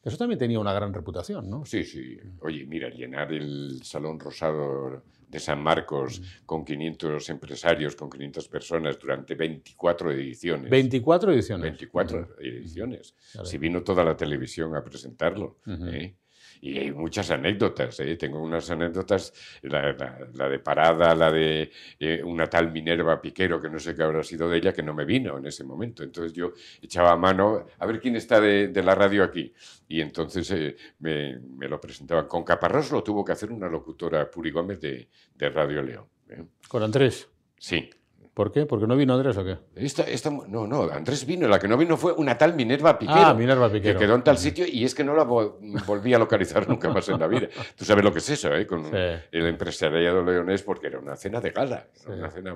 [0.03, 1.65] Eso también tenía una gran reputación, ¿no?
[1.65, 2.17] Sí, sí.
[2.41, 8.99] Oye, mira, llenar el Salón Rosado de San Marcos con 500 empresarios, con 500 personas
[8.99, 10.69] durante 24 ediciones.
[10.69, 11.63] 24 ediciones.
[11.63, 13.15] 24 ediciones.
[13.31, 13.45] Claro.
[13.45, 15.59] Si vino toda la televisión a presentarlo.
[15.67, 16.15] ¿eh?
[16.63, 17.99] Y hay muchas anécdotas.
[18.01, 18.15] ¿eh?
[18.17, 23.59] Tengo unas anécdotas, la, la- la de Parada, la de eh, una tal Minerva Piquero,
[23.59, 26.03] que no sé qué habrá sido de ella, que no me vino en ese momento.
[26.03, 29.51] Entonces yo echaba mano, a ver quién está de, de la radio aquí.
[29.87, 32.27] Y entonces eh, me, me lo presentaban.
[32.27, 36.05] Con Caparrós lo tuvo que hacer una locutora, Puri Gómez, de, de Radio León.
[36.29, 36.43] ¿eh?
[36.67, 37.27] Con Andrés.
[37.57, 37.89] Sí.
[38.33, 38.65] ¿Por qué?
[38.65, 39.57] ¿Porque no vino Andrés o qué?
[39.75, 41.47] Esta, esta, no, no, Andrés vino.
[41.49, 43.19] La que no vino fue una tal Minerva Piquero.
[43.19, 43.99] Ah, Minerva Piquero.
[43.99, 46.89] Que quedó en tal sitio y es que no la vo- volví a localizar nunca
[46.89, 47.49] más en la vida.
[47.75, 48.65] Tú sabes lo que es eso, ¿eh?
[48.65, 48.91] Con Sí.
[48.93, 51.87] el empresariado leonés, porque era una cena de gala.
[51.93, 52.05] Sí.
[52.09, 52.55] Una cena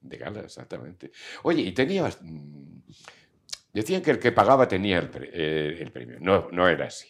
[0.00, 1.12] de gala, exactamente.
[1.42, 2.18] Oye, y tenías.
[2.22, 2.78] mm,
[3.74, 6.16] Decían que el que pagaba tenía el, pre- eh, el premio.
[6.18, 7.08] No, no era así.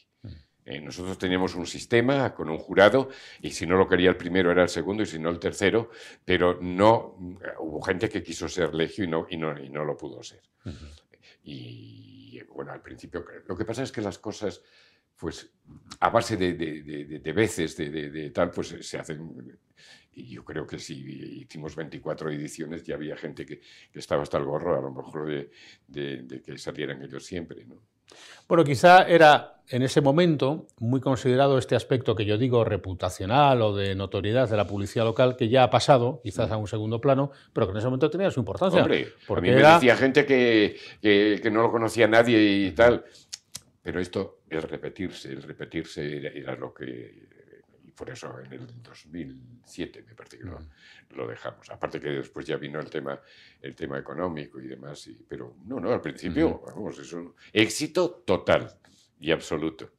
[0.69, 3.09] Eh, nosotros teníamos un sistema con un jurado
[3.41, 5.91] y si no lo quería el primero era el segundo y si no el tercero,
[6.25, 7.17] pero no
[7.61, 10.43] hubo gente que quiso ser legio y no, y no, y no lo pudo ser.
[11.45, 14.63] Y bueno, al principio, lo que pasa es que las cosas,
[15.17, 15.51] pues
[16.01, 19.59] a base de, de- de- de- de veces, de, tal, pues se hacen.
[20.15, 20.95] Y yo creo que si
[21.43, 23.61] hicimos 24 ediciones, ya había gente que,
[23.93, 25.29] que estaba hasta el gorro, a lo mejor,
[25.87, 27.65] de que salieran ellos siempre.
[27.67, 27.81] ¿no?
[28.49, 33.75] Bueno, quizá era en ese momento muy considerado este aspecto que yo digo reputacional o
[33.75, 37.33] de notoriedad de la publicidad local, que ya ha pasado, quizás a un segundo plano,
[37.53, 38.83] pero que en ese momento tenía su importancia.
[38.83, 42.41] Hombre, a porque mí me era- decía gente que, que- que no lo conocía nadie
[42.41, 43.05] y tal.
[43.83, 47.26] Pero esto, el repetirse, el repetirse era, lo que...
[47.97, 50.59] Por eso en el 2007 me parece que lo,
[51.11, 51.71] lo, dejamos.
[51.71, 53.19] Aparte que después ya vino el tema,
[53.63, 55.07] el tema económico y demás.
[55.07, 58.79] Y, pero no, no, al principio, vamos, es un éxito total
[59.19, 59.93] y absoluto.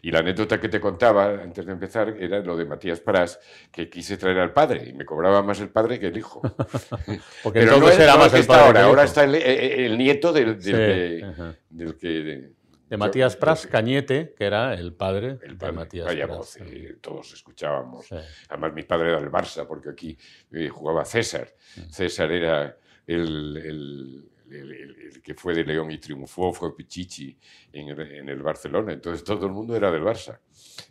[0.00, 3.38] Y la anécdota que te contaba antes de empezar era lo de Matías Pras,
[3.70, 6.40] que quise traer al padre y me cobraba más el padre que el hijo.
[7.42, 12.52] Porque Pero no era más el padre ahora, ahora está el, nieto del, del, que,
[12.92, 16.58] de Matías Pras, Cañete, que era el padre, de Matías vaya Voz,
[17.00, 18.06] todos escuchábamos.
[18.50, 20.18] Además, mi padre era del Barça, porque aquí
[20.52, 21.54] eh, jugaba César.
[21.90, 22.76] César era
[23.06, 27.34] el el, que fue de León y triunfó fue Pichichi
[27.72, 28.92] en, el Barcelona.
[28.92, 30.38] Entonces todo el mundo era del Barça,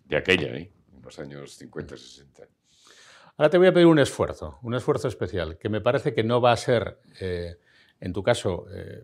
[0.05, 0.71] de aquella, ¿eh?
[0.95, 2.47] en los años 50, 60.
[3.37, 6.41] Ahora te voy a pedir un esfuerzo, un esfuerzo especial, que me parece que no
[6.41, 7.57] va a ser, eh,
[7.99, 9.03] en tu caso, eh,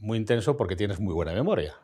[0.00, 1.74] muy intenso porque tienes muy buena memoria.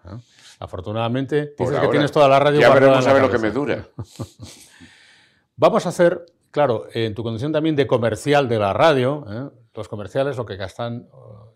[0.58, 2.60] Afortunadamente, dices que tienes toda la radio.
[2.60, 3.86] Ya veremos a ver lo que me dura.
[5.56, 10.36] Vamos a hacer, claro, en tu condición también de comercial de la radio, los comerciales
[10.36, 11.08] lo que gastan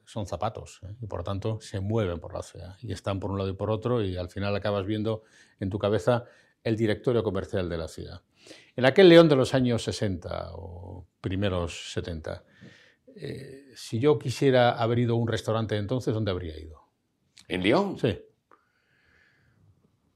[0.05, 0.95] son zapatos ¿eh?
[1.03, 3.71] y por tanto se mueven por la ciudad y están por un lado y por
[3.71, 5.23] otro y al final acabas viendo
[5.61, 6.25] en tu cabeza
[6.65, 8.23] el directorio comercial de la ciudad.
[8.75, 12.45] En aquel León de los años 60 o primeros 70,
[13.17, 16.83] eh, si yo quisiera haber ido a un restaurante entonces, ¿dónde habría ido?
[17.47, 17.97] ¿En León?
[17.97, 18.21] Sí.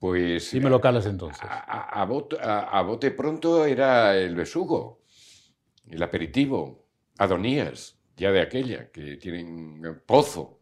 [0.01, 0.51] Pues...
[0.51, 1.45] Dime locales entonces.
[1.45, 5.05] A, a bote pronto era el besugo,
[5.87, 10.61] el aperitivo, Adonías ya de aquella, que tienen pozo.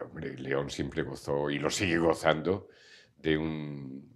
[0.00, 2.68] Hombre, León siempre gozó y lo sigue gozando
[3.18, 4.10] de un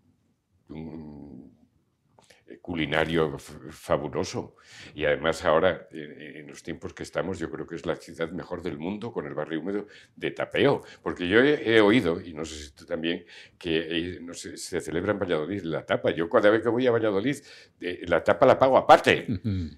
[2.68, 4.56] culinario fabuloso.
[4.94, 8.60] Y además ahora, en los tiempos que estamos, yo creo que es la ciudad mejor
[8.60, 10.82] del mundo con el barrio húmedo de Tapeo.
[11.02, 13.24] Porque yo he, oído, y no sé si tú también,
[13.58, 16.10] que eh, no se celebra en Valladolid la tapa.
[16.10, 17.38] Yo cada vez que voy a Valladolid,
[17.80, 19.26] eh, la tapa la pago aparte.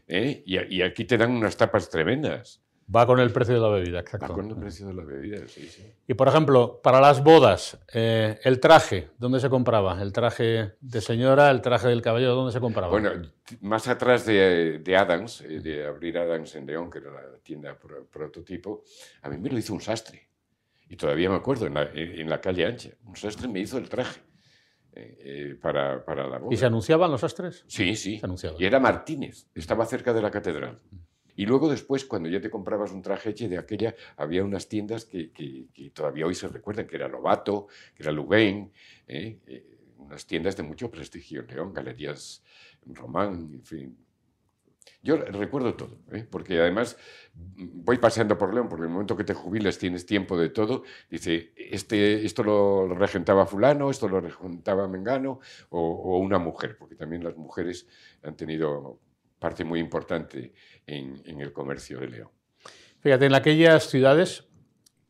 [0.09, 0.43] ¿eh?
[0.45, 2.61] y aquí te dan unas tapas tremendas.
[2.95, 4.29] Va con el precio de la bebida, exacto.
[4.29, 5.85] Va con el precio de la bebida, sí, sí.
[6.09, 10.03] Y por ejemplo, para las bodas, eh, el traje, ¿dónde se compraba?
[10.03, 12.91] ¿El traje de señora, el traje del caballero, dónde se compraba?
[12.91, 13.13] Bueno,
[13.61, 18.83] más atrás de, Adams, eh, de abrir Adams en León, que era la tienda prototipo,
[19.23, 20.29] a mí me lo hizo un sastre.
[20.89, 21.75] Y todavía me acuerdo, en
[22.29, 22.91] la, calle Ancha.
[23.05, 24.21] Un sastre me hizo el traje.
[24.93, 26.53] Eh, para, para, la boda.
[26.53, 27.65] ¿Y se anunciaban los sastres?
[27.69, 28.21] Sí, sí.
[28.35, 28.51] Se.
[28.59, 30.81] Y era Martínez, estaba cerca de la catedral.
[31.41, 35.31] Y luego después, cuando ya te comprabas un traje de aquella, había unas tiendas que,
[35.95, 38.71] todavía hoy se recuerdan, que era Lobato, que era Louvain,
[39.09, 39.39] ¿eh?
[39.47, 42.45] Eh, unas tiendas de mucho prestigio, León, Galerías
[42.85, 43.97] Román, en fin.
[45.03, 46.27] Yo recuerdo todo, ¿eh?
[46.31, 46.99] porque además
[47.33, 50.83] mm, voy paseando por León, porque el momento que te jubiles tienes tiempo de todo,
[51.09, 57.25] dice, este, esto lo regentaba fulano, esto lo regentaba Mengano, o una mujer, porque también
[57.25, 57.89] las mujeres
[58.23, 59.01] han tenido
[59.41, 60.53] parte muy importante
[60.87, 62.31] en, el comercio de León.
[63.01, 64.47] Fíjate, en aquellas ciudades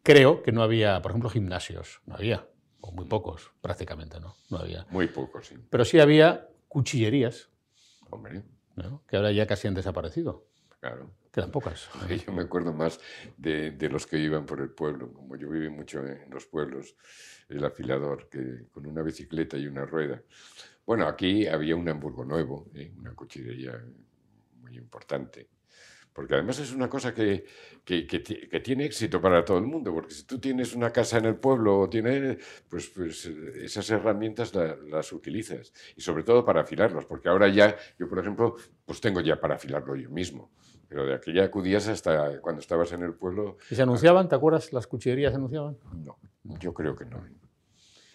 [0.02, 2.48] creo que no había, por ejemplo, gimnasios, no había,
[2.80, 4.36] o muy pocos, prácticamente, ¿no?
[4.48, 4.86] No había.
[4.90, 5.56] Muy pocos, sí.
[5.68, 7.50] Pero sí había cuchillerías.
[8.08, 8.44] Hombre.
[9.08, 10.46] Que ahora ya casi han desaparecido.
[10.80, 11.10] Claro.
[11.32, 11.90] Quedan pocas.
[12.26, 12.98] Yo me acuerdo más
[13.36, 16.96] de, de, los que iban por el pueblo, como yo viví mucho en los pueblos,
[17.48, 20.22] el afilador, que con una bicicleta y una rueda.
[20.84, 22.92] Bueno, aquí había un Hamburgo Nuevo, ¿eh?
[22.96, 23.80] una cuchillería
[24.72, 25.48] importante.
[26.12, 27.44] Porque además es una cosa que,
[27.84, 28.02] que,
[28.62, 31.88] tiene éxito para todo el mundo, porque si tú tienes una casa en el pueblo,
[31.88, 32.36] tienes,
[32.68, 38.08] pues, pues esas herramientas las utilizas, y sobre todo para afilarlos, porque ahora ya, yo
[38.08, 40.50] por ejemplo, pues tengo ya para afilarlo yo mismo,
[40.88, 43.58] pero de aquella acudías hasta cuando estabas en el pueblo.
[43.70, 44.28] ¿Y se anunciaban?
[44.28, 44.72] ¿Te acuerdas?
[44.72, 45.78] ¿Las cuchillerías se anunciaban?
[45.94, 46.18] No,
[46.58, 47.24] yo creo que no.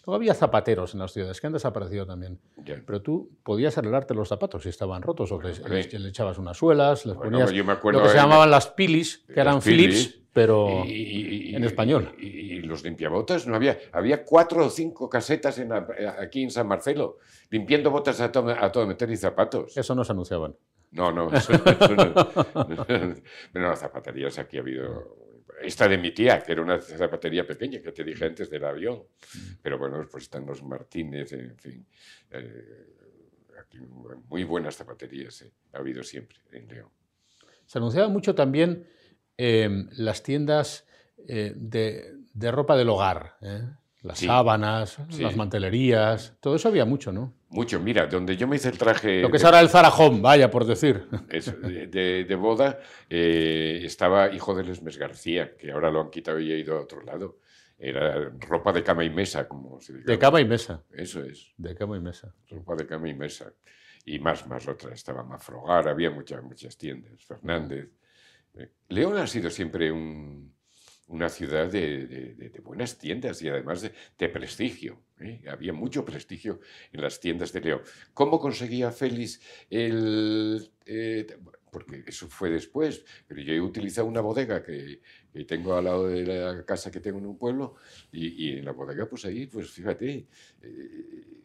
[0.05, 2.39] Luego había zapateros en las ciudades que han desaparecido también.
[2.63, 7.15] Pero tú podías arreglarte los zapatos si estaban rotos o le, echabas unas suelas, les
[7.15, 12.13] ponías lo que se llamaban las pilis, que eran Philips, pero en español.
[12.19, 13.77] Y, los limpiabotas no había.
[13.91, 15.61] Había cuatro o cinco casetas
[16.19, 19.77] aquí en San Marcelo limpiando botas a todo, a meter y zapatos.
[19.77, 20.55] Eso no se anunciaban.
[20.91, 21.31] No, no.
[21.31, 22.85] Eso, no,
[23.53, 25.15] Pero las zapaterías aquí ha habido
[25.61, 29.03] esta de mi tía, que era una zapatería pequeña, que te dije antes del avión.
[29.61, 31.85] Pero bueno, pues están los Martínez, en fin.
[32.31, 32.95] Eh,
[34.29, 36.89] muy buenas zapaterías eh, ha habido siempre en León.
[37.65, 38.87] Se anunciaba mucho también
[39.37, 40.85] em, las tiendas
[41.27, 43.37] eh, de, de, ropa del hogar.
[44.05, 47.33] Las sábanas, las mantelerías, todo eso había mucho, ¿no?
[47.49, 49.21] Mucho, mira, donde yo me hice el traje...
[49.21, 51.07] Lo que es ahora el Zarajón, vaya, por decir.
[51.09, 56.55] de, boda, eh, estaba Hijo de Lesmes García, que ahora lo han quitado y ha
[56.55, 57.39] ido a otro lado.
[57.79, 60.11] Era ropa de cama y mesa, como se dice.
[60.11, 60.83] De cama y mesa.
[60.91, 61.53] Eso es.
[61.57, 62.31] De cama y mesa.
[62.49, 63.51] Ropa de cama y mesa.
[64.05, 64.93] Y más, más otras.
[64.93, 67.25] Estaba Mafrogar, había muchas, muchas tiendas.
[67.25, 67.89] Fernández.
[68.53, 70.54] Eh, León ha sido siempre un,
[71.07, 73.81] una ciudad de, buenas tiendas y además
[74.17, 75.01] de, prestigio.
[75.19, 75.41] ¿eh?
[75.47, 76.59] Había mucho prestigio
[76.91, 77.81] en las tiendas de León.
[78.13, 80.71] ¿Cómo conseguía Félix el...?
[80.85, 81.27] eh,
[81.75, 85.01] porque eso fue después, pero yo he utilizado una bodega que,
[85.45, 87.75] tengo al lado de la casa que tengo en un pueblo
[88.13, 90.25] y, y en la bodega, pues ahí, pues fíjate,
[90.61, 91.35] eh,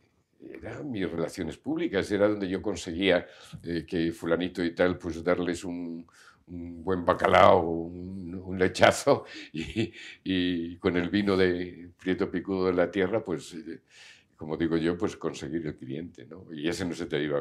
[0.63, 3.27] eran mis relaciones públicas, era donde yo conseguía
[3.63, 6.07] eh, que fulanito y tal, pues darles un,
[6.51, 9.93] un buen bacalao, un, un lechazo y,
[10.25, 13.81] y con el vino de Prieto Picudo de la tierra, pues, eh,
[14.37, 16.47] como digo yo, pues conseguir el cliente, ¿no?
[16.53, 17.41] Y ese no se te iba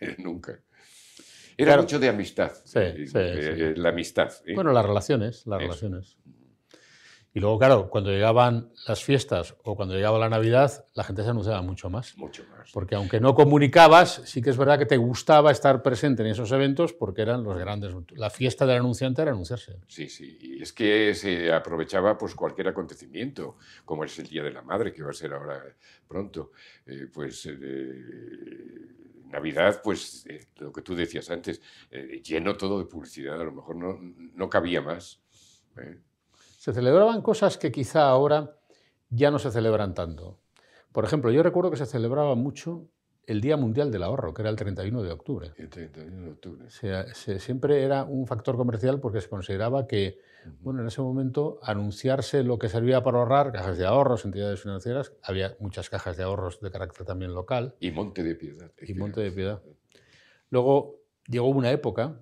[0.18, 0.60] nunca.
[1.58, 1.82] Era Claro.
[1.82, 3.80] mucho de amistad, Sí, eh, sí, eh, sí.
[3.80, 4.30] la amistad.
[4.44, 4.54] ¿eh?
[4.54, 5.68] Bueno, las relaciones, las Eso.
[5.68, 6.16] relaciones.
[7.36, 11.28] Y luego, claro, cuando llegaban las fiestas o cuando llegaba la Navidad, la gente se
[11.28, 12.16] anunciaba mucho más.
[12.16, 12.72] mucho más.
[12.72, 16.50] Porque aunque no comunicabas, sí que es verdad que te gustaba estar presente en esos
[16.52, 17.94] eventos porque eran los grandes.
[18.12, 19.76] La fiesta del anunciante era anunciarse.
[19.86, 24.52] Sí, sí, y es que se aprovechaba pues cualquier acontecimiento, como es el Día de
[24.52, 25.62] la Madre, que va a ser ahora
[26.08, 26.52] pronto,
[26.86, 28.02] eh, pues eh,
[29.26, 31.60] Navidad, pues eh, lo que tú decías antes,
[32.24, 35.20] lleno todo de publicidad, a lo mejor no, no cabía más.
[36.66, 38.56] Se celebraban cosas que quizá ahora
[39.08, 40.40] ya no se celebran tanto.
[40.90, 42.88] Por ejemplo, yo recuerdo que se celebraba mucho
[43.24, 45.52] el Día Mundial del Ahorro, que era el 31 de octubre.
[45.58, 46.68] El 31 de octubre.
[46.68, 50.18] Se- siempre era un factor comercial porque se consideraba que,
[50.58, 55.12] bueno, en ese momento anunciarse lo que servía para ahorrar, cajas de ahorros, entidades financieras,
[55.22, 58.72] había muchas cajas de ahorros de carácter también local, Y Monte de Piedad.
[58.82, 59.62] y Monte de Piedad.
[60.50, 60.96] Luego
[61.28, 62.18] llegó una época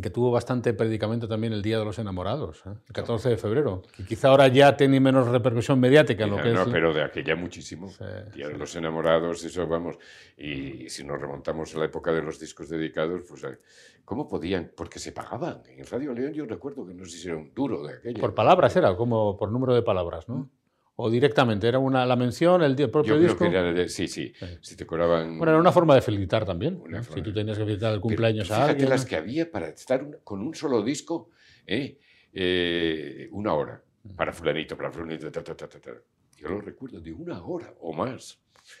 [0.00, 2.70] que tuvo bastante predicamento también el Día de los Enamorados, ¿eh?
[2.86, 6.52] el 14 de febrero, que quizá ahora ya tiene menos repercusión mediática en lo que
[6.52, 6.68] no, es...
[6.68, 7.88] pero de aquella muchísimo.
[7.88, 8.58] Sí, Día de sí.
[8.58, 9.96] los enamorados, eso vamos.
[10.36, 13.58] Y, si nos remontamos a la época de los discos dedicados, pues eh,
[14.04, 14.72] ¿cómo podían?
[14.76, 15.62] Porque se pagaban.
[15.66, 18.20] En Radio León yo recuerdo que no sé si era un duro de aquello.
[18.20, 20.48] Por palabras era, como por número de palabras, ¿no?
[20.96, 23.50] O directamente, era una, la mención, el di- propio Yo creo disco.
[23.50, 24.46] que era, sí, sí, Sí.
[24.60, 25.38] si te cobraban...
[25.38, 26.80] Bueno, era una forma de felicitar también.
[26.80, 27.02] Una ¿no?
[27.04, 28.88] forma Si tú tenías que felicitar el Pero cumpleaños a fíjate alguien.
[28.90, 29.08] las ¿no?
[29.08, 31.30] que había para estar con un solo disco,
[31.66, 31.98] ¿eh?
[32.32, 33.82] Eh, una hora,
[34.16, 35.90] para fulanito, para fulanito, ta, ta, ta, ta, ta.
[36.36, 38.38] Yo lo recuerdo de una hora o más,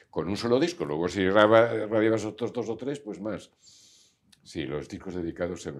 [0.08, 0.84] con un solo disco.
[0.84, 3.50] Luego si radiabas otros dos o tres, pues más.
[4.42, 5.72] Sí, los discos dedicados eh,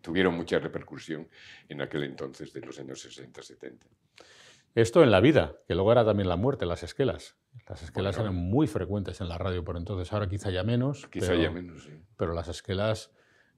[0.00, 1.28] tuvieron mucha repercusión
[1.68, 3.86] en aquel entonces de los años 60, 70.
[4.74, 7.36] Esto en la vida, que luego era también la muerte, las esquelas.
[7.68, 8.30] Las esquelas Bueno.
[8.32, 11.06] eran muy frecuentes en la radio por entonces, ahora quizá ya menos.
[11.08, 11.90] Quizá pero, ya menos, sí.
[12.16, 13.12] Pero las esquelas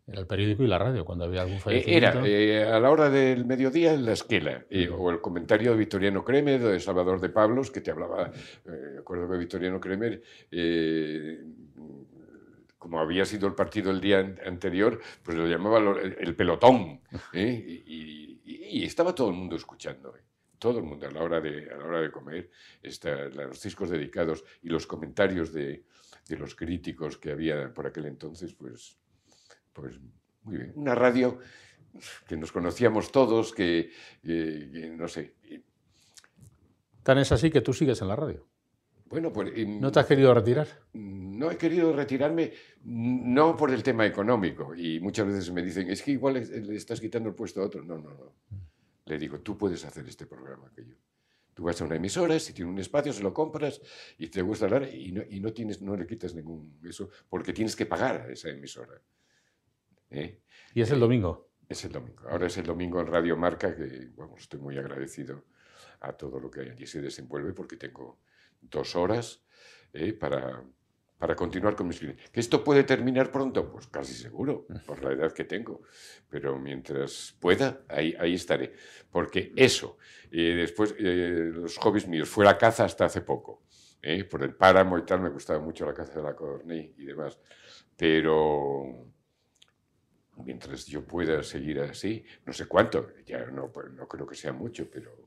[0.07, 2.19] el periódico y la radio, cuando había algún Eh, fallecimiento.
[2.21, 5.79] Era eh, a la hora del mediodía en la esquela, eh, o el comentario de
[5.79, 8.31] Victoriano Kremer, de Salvador de Pablos, que te hablaba,
[8.67, 11.41] eh, acuerdo que Victoriano Kremer, eh,
[12.79, 17.01] como había sido el partido el día an- anterior, pues lo llamaba el, el pelotón,
[17.33, 17.65] ¿eh?
[17.67, 20.15] y, y- y estaba todo el mundo escuchando.
[20.59, 22.51] Todo el mundo a la hora de, a la hora de comer,
[22.83, 25.85] está, los discos dedicados y los comentarios de,
[26.29, 28.97] de los críticos que había por aquel entonces, pues,
[29.73, 29.99] pues
[30.45, 30.73] muy bien.
[30.77, 31.39] Una radio
[32.27, 33.91] que nos conocíamos todos, que,
[34.23, 35.35] que- que no sé.
[37.03, 38.47] Tan es así que tú sigues en la radio.
[39.09, 40.67] Bueno, pues y, ¿No te has querido retirar?
[40.93, 42.53] no he querido retirarme,
[42.83, 44.75] no por el tema económico.
[44.75, 47.65] Y muchas veces me dicen, es que igual le le estás quitando el puesto a
[47.67, 47.83] otro.
[47.85, 48.33] No, no, no.
[49.07, 50.97] Le digo, tú puedes hacer este programa que yo.
[51.55, 53.81] Tú vas a una emisora, si tiene un espacio, se lo compras
[54.19, 57.55] y te gusta hablar y no, y no, tienes, no le quitas ningún eso, porque
[57.55, 59.01] tienes que pagar a esa emisora.
[60.11, 60.43] ¿Eh?
[60.75, 61.49] Y es el domingo.
[61.69, 62.29] Es el domingo.
[62.29, 65.47] Ahora es el domingo en Radio Marca, que vamos, estoy muy agradecido
[66.01, 68.21] a todo lo que allí se desenvuelve porque tengo
[68.61, 69.43] dos horas
[69.93, 70.63] eh, para,
[71.19, 72.31] para continuar con mis clientes.
[72.31, 73.71] ¿Que esto puede terminar pronto?
[73.71, 75.83] Pues casi seguro, por la edad que tengo.
[76.29, 78.75] Pero mientras pueda, ahí, ahí estaré.
[79.11, 79.97] Porque eso,
[80.31, 83.63] eh, después, eh, los hobbies míos, fue la caza hasta hace poco.
[84.03, 87.05] eh, por el páramo y tal, me gustaba mucho la caza de la codorniz y
[87.07, 87.41] demás.
[87.97, 89.07] Pero
[90.45, 94.89] mientras yo pueda seguir así, no sé cuánto, ya no, no creo que sea mucho,
[94.91, 95.26] pero,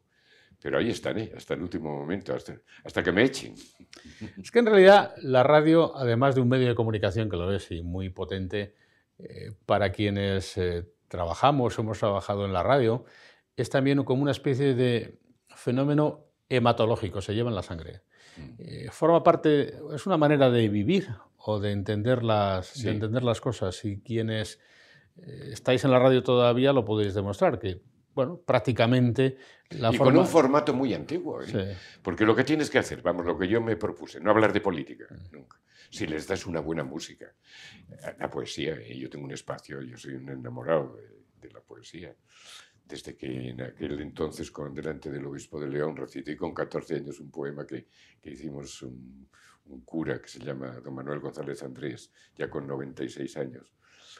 [0.61, 3.55] pero ahí estaré, hasta el último momento, hasta, hasta que me echen.
[4.41, 7.71] Es que en realidad la radio, además de un medio de comunicación que lo es
[7.71, 8.75] y muy potente,
[9.17, 13.05] eh, para quienes eh, trabajamos, hemos trabajado en la radio,
[13.57, 15.19] es también como una especie de
[15.55, 18.01] fenómeno hematológico, se lleva en la sangre.
[18.57, 22.83] Eh, forma parte, es una manera de vivir o de entender las, Sí.
[22.83, 23.83] de entender las cosas.
[23.83, 24.59] Y quienes
[25.17, 27.81] eh, estáis en la radio todavía lo podéis demostrar, que
[28.13, 29.37] bueno, prácticamente
[29.69, 31.77] la y con un formato muy antiguo, ¿eh?
[32.01, 34.61] porque lo que tienes que hacer, vamos, lo que yo me propuse, no hablar de
[34.61, 35.59] política, nunca.
[35.91, 37.33] Si les das una buena música,
[38.19, 38.97] la poesía, ¿eh?
[38.97, 40.95] yo tengo un espacio, yo soy un enamorado
[41.41, 42.13] de, la poesía
[42.85, 47.19] desde que en aquel entonces, con, delante del obispo de León, recité con 14 años
[47.19, 47.87] un poema que,
[48.21, 49.29] que hicimos un,
[49.65, 53.73] un, cura que se llama don Manuel González Andrés, ya con 96 años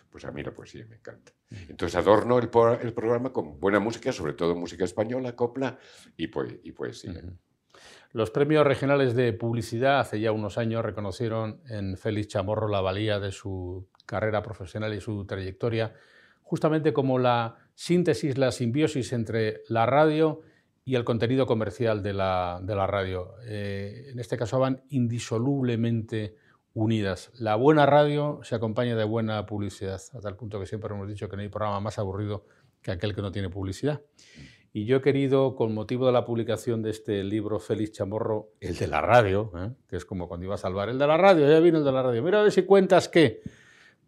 [0.10, 1.32] pues a mí la poesía me encanta.
[1.68, 2.50] Entonces adorno el,
[2.82, 5.78] el programa con buena música, sobre todo música española, copla
[6.18, 6.30] y,
[6.64, 7.22] y poesía.
[8.12, 13.20] Los premios regionales de publicidad hace ya unos años reconocieron en Félix Chamorro la valía
[13.20, 15.94] de su carrera profesional y su trayectoria,
[16.42, 20.42] justamente como la síntesis, la simbiosis entre la radio
[20.84, 23.36] y el contenido comercial de la, de la radio.
[23.46, 26.36] Eh, en este caso van indisolublemente
[26.74, 27.32] unidas.
[27.34, 31.30] La buena radio se acompaña de buena publicidad, a tal punto que siempre hemos dicho
[31.30, 32.46] que no hay programa más aburrido
[32.82, 34.02] que aquel que no tiene publicidad.
[34.72, 38.78] Y yo he querido, con motivo de la publicación de este libro Félix Chamorro, el
[38.78, 39.72] de la radio, ¿eh?
[39.88, 41.92] que es como cuando iba a salvar, el de la radio, ya vino el de
[41.92, 43.42] la radio, mira a ver si cuentas qué,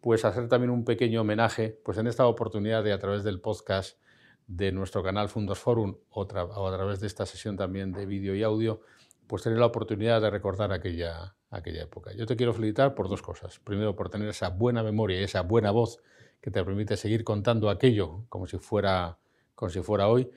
[0.00, 3.98] pues hacer también un pequeño homenaje, pues en esta oportunidad de a través del podcast
[4.46, 8.34] de nuestro canal Fundos Forum o, o a través de esta sesión también de vídeo
[8.36, 8.82] y audio,
[9.26, 12.12] pues tener la oportunidad de recordar aquella, aquella época.
[12.14, 13.60] Yo te quiero felicitar por dos cosas.
[13.60, 16.00] Primero, por tener esa buena memoria y esa buena voz
[16.40, 19.18] que te permite seguir contando aquello como si fuera,
[19.54, 20.30] como si fuera hoy.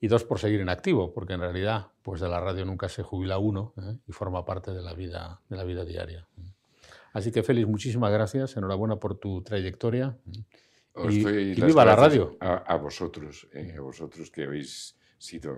[0.00, 3.02] Y dos, por seguir en activo, porque en realidad pues de la radio nunca se
[3.02, 3.96] jubila uno ¿eh?
[4.06, 6.26] y forma parte de la, vida, de la vida diaria.
[7.12, 8.56] Así que, Félix, muchísimas gracias.
[8.56, 10.18] Enhorabuena por tu trayectoria.
[11.08, 12.36] y, viva la radio.
[12.40, 15.56] A, vosotros, eh, a vosotros que habéis sido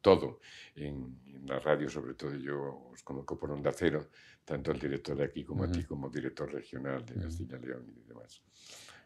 [0.00, 0.40] todo
[0.74, 4.08] en, la radio, sobre todo yo os conozco por Onda Cero,
[4.44, 7.86] tanto el director de aquí como a ti como director regional de Castilla y León
[7.96, 8.42] y demás.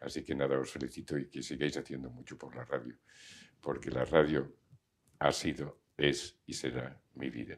[0.01, 2.95] Así que nada, os felicito y que sigáis haciendo mucho por la radio,
[3.61, 4.53] porque la radio
[5.19, 7.57] ha sido, es y será mi vida.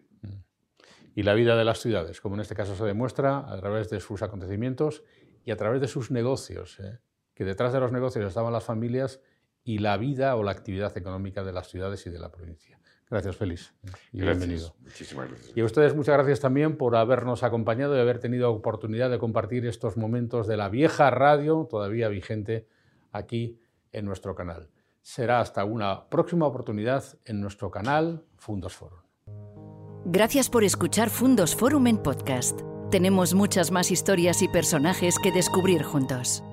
[1.14, 4.00] Y la vida de las ciudades, como en este caso se demuestra a través de
[4.00, 5.04] sus acontecimientos
[5.44, 7.00] y a través de sus negocios, ¿eh?
[7.34, 9.20] que detrás de los negocios estaban las familias
[9.64, 12.80] y la vida o la actividad económica de las ciudades y de la provincia.
[13.12, 13.74] Gracias, Félix.
[14.14, 14.74] Y bienvenido.
[14.80, 15.52] Muchísimas gracias.
[15.56, 19.66] Y a ustedes muchas gracias también por habernos acompañado y haber tenido oportunidad de compartir
[19.66, 22.68] estos momentos de la vieja radio, todavía vigente,
[23.12, 23.60] aquí
[23.92, 24.70] en nuestro canal.
[25.02, 29.00] Será hasta una próxima oportunidad en nuestro canal Fundos Forum.
[30.06, 32.62] Gracias por escuchar Fundos Forum en podcast.
[32.92, 36.44] Tenemos muchas más historias y personajes que descubrir juntos.